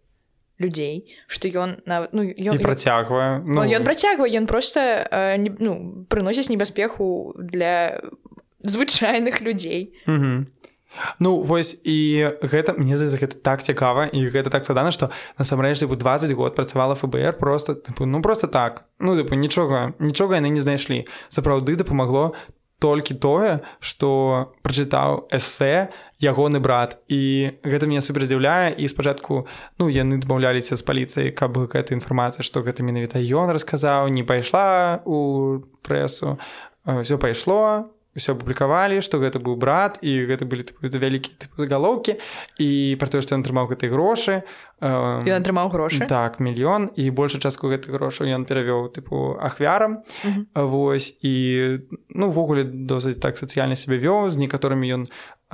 [0.59, 3.65] людзей што ён на ну, ён працягвае ну...
[3.65, 8.01] ён працягвае ён просто э, не, ну, прыносіць небяспеху для
[8.65, 9.95] звычайных людзей.
[10.07, 10.47] Mm -hmm.
[11.19, 15.83] Ну вось і гэта мне за гэта так цікава і гэта так складана што насамрэч
[15.85, 18.85] бы 20 год працавала ФБР просто тыпу, ну просто так.
[19.01, 21.07] Ну тыпу, нічога нічога яны не знайшлі.
[21.29, 22.35] Сапраўды дапамагло
[22.85, 24.09] толькі тое што
[24.61, 25.89] прачытаў эсэ
[26.21, 29.47] ягоны брат і гэта мяне суперздзіўляе і спачатку
[29.81, 35.01] ну яны дамаўляліся з паліцыяй каб гэта інфармацыя што гэта менавіта ён расказаў не пайшла
[35.09, 36.37] у прэсу.
[36.85, 42.17] Все пайшло ўсё апублікавалі што гэта быў брат і гэта былі вялікія загалоўкі
[42.63, 44.43] і пра тое што ён атрымаў гэтыя грошы
[44.81, 50.03] ён атрымаў грошы так мільён і большую частку гэтых грошаў ён перавёў тыпу ахвярам.
[50.55, 51.35] Вось і
[52.11, 55.03] ну увогуле досыць так сацыяльна сябе вёў з некаторымі ён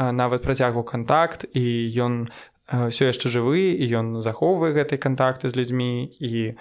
[0.00, 1.64] нават працягваў контакт і
[2.00, 2.32] ён
[2.70, 6.54] ўсё яшчэ жывы і ён захоўвае гэтыя кантакты з людзьмі і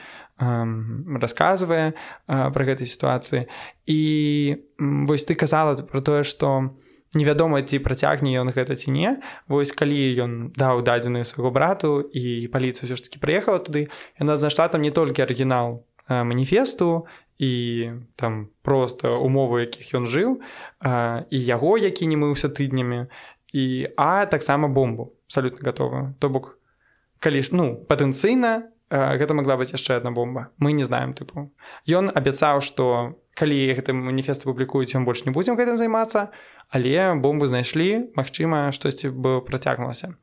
[1.21, 1.93] расказвае
[2.25, 3.45] пра гэтай сітуацыі.
[3.85, 4.01] І
[4.79, 6.73] вось ты казала про тое што
[7.13, 9.21] невядома ці працягне ён гэта ці не.
[9.45, 14.37] Вось калі ён даў дадзены свайго брату і паліцыя ўсё ж таки прыехала туды яна
[14.37, 17.05] знайшла там не толькі арыгінал маніфесту
[17.39, 20.41] і там просто умовы якіх ён жыў
[21.29, 23.07] і яго які не мыўся тыднямі
[23.53, 26.59] і а таксама бомбу абсолютно готова то бок
[27.19, 30.49] калі ж ну патэнцыйна гэта могла быць яшчэ одна бомба.
[30.57, 31.53] Мы не знаем тыпу.
[31.85, 36.33] Ён абяцаў что калі гэты маніфест публікуюць ён больш не будзем гэтым займацца
[36.69, 40.17] але бомбу знайшлі Мачыма штосьці бы працягнулася.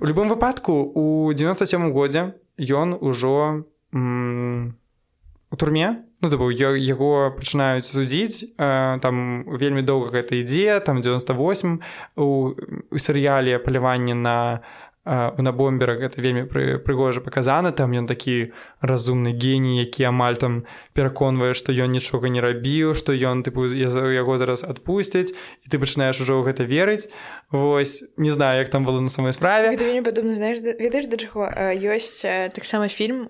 [0.00, 3.64] У любым выпадку у 97 годзе ён ужо
[3.94, 11.80] у турме ну быў яго пачынаюць судзіць э, там вельмі доўга гэта ідзе там 98
[12.16, 12.54] у,
[12.90, 14.62] у серыяле паляванне на
[15.04, 20.40] у на бомберах гэта вельмі пры, прыгожа паказана там ён такі разумны геній які амаль
[20.40, 20.64] там
[20.96, 26.24] пераконвае што ён нічога не рабіў што ён тыпу яго зараз адпусцяць і ты пачынаеш
[26.24, 27.12] ужо ў гэта верыць.
[27.52, 29.76] Вось не знаю як там было на самой справе.
[30.00, 31.52] Падобна знаеш ведаеш да чаго?
[31.76, 32.24] Ёсць
[32.56, 33.28] таксама фільм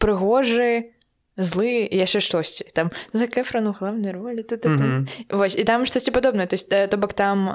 [0.00, 0.96] прыгожы
[1.38, 5.08] злы яшчэ штосьці там за кэфрану главной ролі mm -hmm.
[5.30, 7.48] Вось і там штосьці падобнае то есть то бок там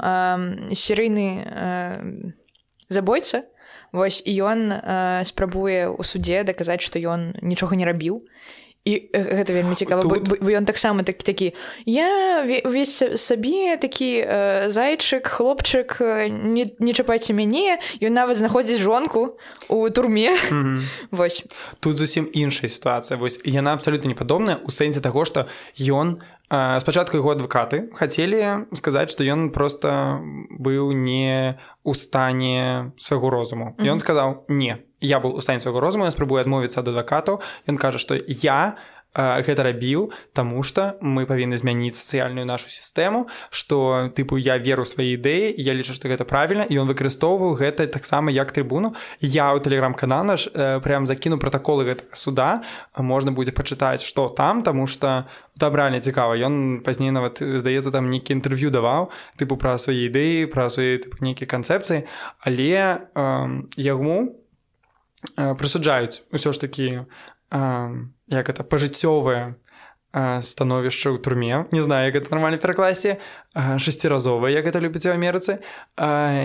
[0.71, 1.43] серыйны
[2.89, 3.43] забойца
[3.91, 4.59] Вось і ён
[5.25, 8.25] спрабуе ў суде даказаць што ён нічога не рабіў
[8.85, 10.43] і гэта вельмі цікава Тут...
[10.43, 11.47] ён таксама такі такі
[11.85, 19.39] я увесь сабе такі э, зайчык хлопчык не, не чапайце мяне ён нават знаходзіць жонку
[19.69, 20.81] у турме mm -hmm.
[21.11, 21.45] Вось
[21.79, 25.47] тут зусім іншая сітуацыя вось яна абсалютна не падобная у сэнсе таго што
[25.79, 26.19] ён
[26.79, 30.19] спачатку яго адвакаты хацелі сказаць што ён просто
[30.59, 33.65] быў не у стане свайго розуму.
[33.65, 33.91] Mm -hmm.
[33.91, 37.99] ён сказаў не я был у стане свайго розуму спрабую адмовіцца ад адвакатаў ён кажа
[37.99, 38.79] што я
[39.13, 45.13] гэта рабіў таму што мы павінны змяніць сацыяльную нашу сістэму што тыпу я веру свае
[45.13, 49.61] ідэі я лічу што гэта правільна і ён выкарыстоўваў гэта таксама як трыбуну я ў
[49.61, 50.49] тэлеграм-канал наш
[50.81, 52.65] прям закіну пратаколы гэтага суда
[52.97, 55.29] можна будзе пачытаць што там таму што
[55.61, 60.73] дабральна цікава ён пазней нават здаецца там нейкі інтэрв'ю даваў тыпу пра свае ідэі пра
[60.73, 62.09] свае нейкія канцэпцыі
[62.41, 63.25] але э,
[63.77, 64.42] яму э,
[65.35, 67.05] прысуджаюць усё ж такі
[68.27, 69.55] як это пажыццёвае
[70.13, 71.65] становішча ў турме.
[71.73, 73.17] Не знаю як это нармальна перакласе
[73.57, 75.57] шасціразовая як это любіць у Амерыцы.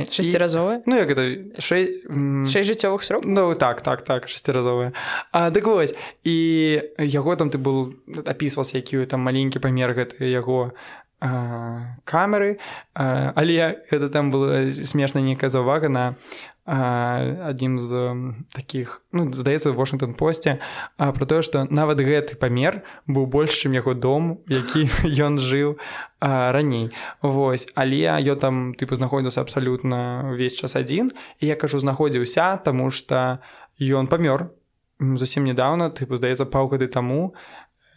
[0.09, 1.29] Шасціразовая Ну як это
[1.61, 4.93] жыццёвых срок Ну так так так шасціразовая
[5.35, 7.93] дык вось і яго там ты был
[8.25, 10.73] апісвался якію там маленькі памер гэты яго
[11.21, 12.59] камеры.
[12.95, 16.17] Але это там было смешна нейкая заўвага на
[16.69, 18.13] адзін з
[18.53, 20.61] таких ну, здаецца Вашингтон посце
[20.99, 24.85] про тое што нават гэты памер быў больш чым яго дом які
[25.25, 25.81] ён жыў
[26.21, 26.93] раней.
[27.23, 27.67] Вось.
[27.75, 33.41] Але я там тыпу знаходзіўся абсалютна ўвесь час адзін і я кажу знаходзіўся таму што
[33.81, 34.53] ён памёр
[35.01, 37.33] зусім нядаўна тыпу здаецца паўгады таму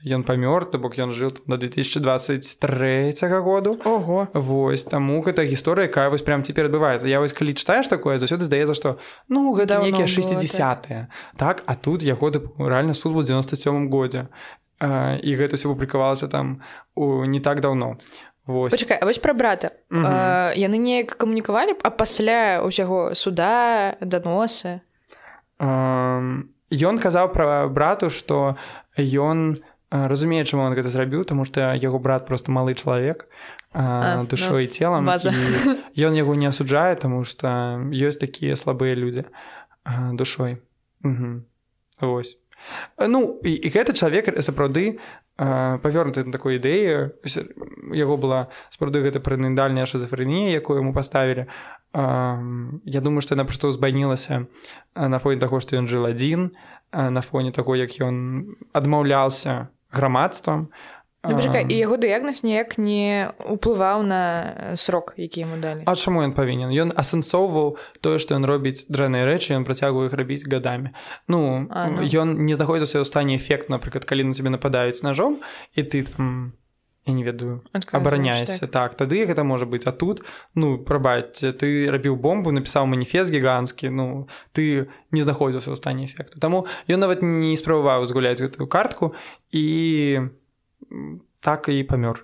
[0.06, 3.78] ён памёр то бок ён жыў на 2023 году.
[3.86, 4.28] Ого.
[4.34, 7.08] Вось таму гэта гісторыя якая вось прям цяпер адбываецца.
[7.08, 8.98] Я вось калі чытаеш такое заўсёды здаецца што
[9.30, 11.08] ну гэта нейкія 60 так.
[11.38, 14.28] так а тут яго рэальна суд был 97 годзе.
[14.82, 16.62] І гэта все публікавалася там
[16.96, 17.98] у не так даўно.
[18.46, 19.72] Почакай, вось пра брата.
[20.58, 24.82] Яны неяк камунікавалі а пасля ўсяго суда даносы?
[25.62, 28.58] Ён казаў пра брату што
[28.98, 33.28] ён разумее чаму он гэта зрабіў тому что яго брат просто малы чалавек
[34.32, 39.26] душой ну, целам ён яго не асуджае тому что ёсць такія слабыя людзі
[40.14, 40.58] душой.
[42.02, 42.38] Вось.
[43.00, 45.02] Ну і, і гэты чалавек сапраўды
[45.38, 47.18] павёрнуты на такой ідэі
[47.98, 51.50] яго была сапраўды гэта прынадальная шизофрэнія якую яму паставілі
[51.92, 54.46] Я думаю што яна проста ўзбайнілася
[54.94, 56.54] на фоне таго што ён жыл адзін
[56.94, 58.46] на фоне таго як ён
[58.78, 60.70] адмаўлялся грамадствам
[61.24, 64.22] ну, і яго дыягназ ніяк не уплываў на
[64.76, 69.28] срок які яму далі А чаму ён павінен ён асэнсоўваў тое што ён робіць дрэнныя
[69.30, 70.96] рэчы ён працягвае іх рабіць гадамі
[71.28, 72.42] ну ён ну.
[72.42, 75.46] не знаходзіўся ў стане эфект напрыклад калі на цябе нападаюць ножом
[75.78, 76.58] і ты там
[77.06, 78.96] я не ведаю абараняешся так.
[78.96, 80.22] тады гэта можа быць а тут
[80.56, 86.38] ну прабаць ты рабіў бомбу напісаў маніфест гіганцкі ну ты не знаходзіўся ў стане эфекту
[86.38, 89.18] Таму ён нават не спрабаваў згуляць гэтую картку
[89.50, 90.30] і
[91.42, 92.22] так і памёр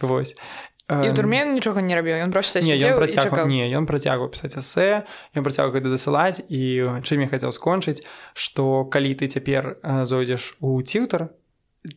[0.00, 0.38] Вось
[0.84, 4.60] і ў турме нічога не рабіў ён просто не ён працягваў не ён працягваў пісаць
[4.60, 8.04] эсэ ён працягваў гэта дасылаць і чым я хацеў скончыць
[8.36, 11.32] што калі ты цяпер зойдзеш у ціўтар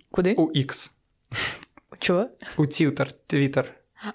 [0.09, 0.39] куды?
[0.39, 0.95] у X
[1.99, 2.29] Чего?
[2.57, 3.67] У Тьютер, Твиттер.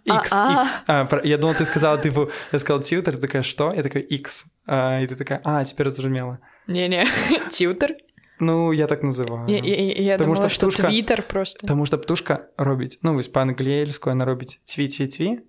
[0.04, 0.78] X, а, X.
[0.86, 3.72] А, я думал, ты сказала, типа, я сказал Тьютер, ты такая, что?
[3.72, 4.44] Я такая, X.
[4.66, 6.38] А, и ты такая, а, теперь разумела.
[6.66, 7.06] Не-не,
[7.50, 7.94] Тьютер?
[8.40, 9.48] Ну, я так называю.
[9.48, 11.60] Я, я, я Потому думала, что птушка, Твиттер просто.
[11.60, 15.40] Потому что птушка робить, ну, вось по-английски она робить тви-тви-тви,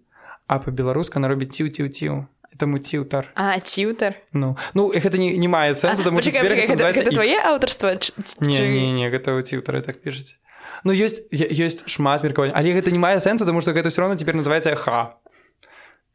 [0.47, 2.27] а по-белорусски она робить тиу-тиу-тиу.
[2.53, 3.31] Этому тьютер.
[3.33, 4.17] А, тьютер?
[4.31, 7.37] Ну, ну, это не, не мае сенсу, а, потому что теперь это называется Это твое
[7.39, 7.99] авторство?
[8.39, 10.35] Не-не-не, это у тьютера так пишете.
[10.83, 14.15] Ну ёсць ёсць шмат меркавання але гэта не мае сэнсу тому что гэта все равно
[14.15, 15.17] теперь называется х.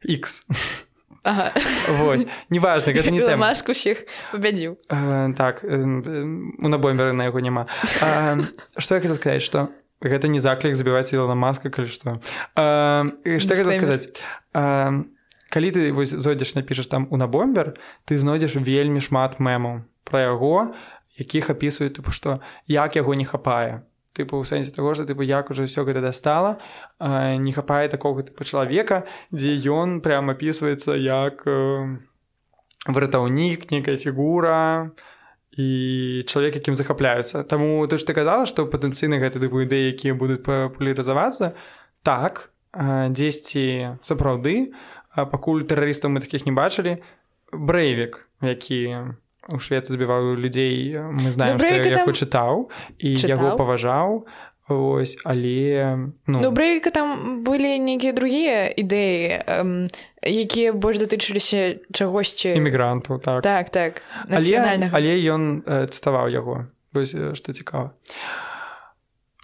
[0.05, 0.43] X
[1.23, 1.51] ага.
[1.89, 7.67] Вось неважно гэта не маску усіх убядзіў э, так э, у набомберы на яго няма
[8.77, 9.69] что я хотел сказать что
[10.01, 12.21] гэта не заклік забіваць Ілона маска калі што
[12.55, 13.55] что?
[13.55, 14.21] Хотел сказать?
[15.49, 17.73] Калі ты вось зойдзеш напішаш там у набомбер
[18.05, 20.77] ты знойдзеш вельмі шмат мемаў пра яго
[21.17, 22.39] якіх апісваюць тыпу што
[22.69, 23.83] як яго не хапае
[24.17, 26.57] тыпу ў сэнсе таго што тыпу як уже ўсё гэта дастала
[26.99, 31.45] не хапае такога тыпу чалавека дзе ён прям апісваецца як
[32.89, 34.91] выратаўнік некая фігура
[35.57, 40.13] і чалавек якім захапляюцца Таму ты ж ты казала што патэнцыйна гэта тыпу ідэі якія
[40.13, 41.53] будуць папулярызавацца
[42.03, 44.73] так дзесьці сапраўды
[45.15, 47.01] пакуль тэрарыстаў мы такіх не бачылі
[47.51, 48.81] брэйвік які
[49.47, 52.11] у швецы збіваў людзей мы знаем ну, я там...
[52.11, 52.67] чытаў
[52.99, 53.29] і чытаў?
[53.29, 54.27] яго паважаў
[54.69, 56.37] ось але ну...
[56.43, 59.87] ну брэйка там былі нейкія другія ідэі эм,
[60.21, 62.53] якія больш датычыліся чагосьці.
[62.53, 63.41] Эмігрантаў так.
[63.41, 66.67] Так так але, але ён цставаў яго.
[66.93, 67.95] Вось што цікава.
[67.95, 68.48] а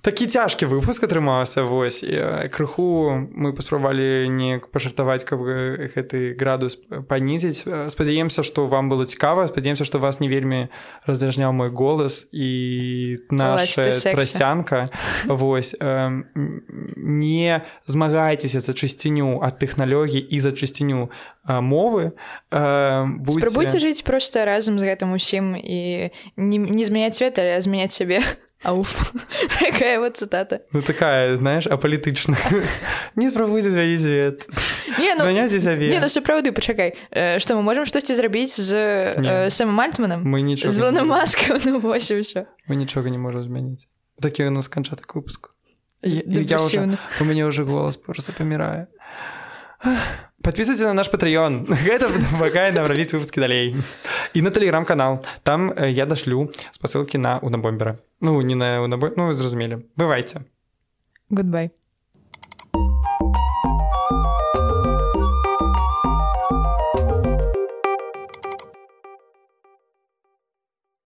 [0.06, 2.06] такі цяжкі выпуск атрымаўся вось
[2.54, 6.78] крыху мы паспрабавалі не пажартаваць каб гэты градус
[7.10, 10.70] панізіць спадзяемся што вам было цікава спадзяемся што вас не вельмі
[11.10, 14.86] раздражняў мой голас і наша трасянка
[15.26, 21.10] вось не змагайцеся за чысціню ад тэхналогій і за чысціню
[21.50, 22.14] мовы.
[22.50, 28.22] Спрабуйце жыць проста разам з гэтым усім і не, не змяняць свет але змяняць сябе
[28.66, 29.14] Ауф.
[29.60, 30.62] такая вот цитата.
[30.72, 32.38] Ну такая, знаешь, аполитичная.
[33.16, 34.48] Не спробуйте звонить свет.
[35.00, 35.90] Не, ну, Звоняйте себе.
[35.90, 36.96] Не, ну все правда, почекай.
[37.38, 40.24] Что, мы можем что-то сделать с э, Сэмом Альтманом?
[40.24, 42.48] Мы ничего С Лоном Маском, ну вось и все.
[42.68, 43.88] Мы ничего не можем изменить.
[44.20, 45.52] Такие у нас кончаток выпуск.
[46.02, 48.90] Я, я уже, у меня уже голос просто помирает.
[50.46, 53.74] Подписывайтесь на наш патreon гэта памагае нам рабіць выпускі далей
[54.38, 57.98] і на тэлеграм-канал там э, я дашлю спасылкі на унабомбера.
[58.22, 60.46] Ну не на унабо ну зразумелі бывайце
[61.34, 61.74] goodbye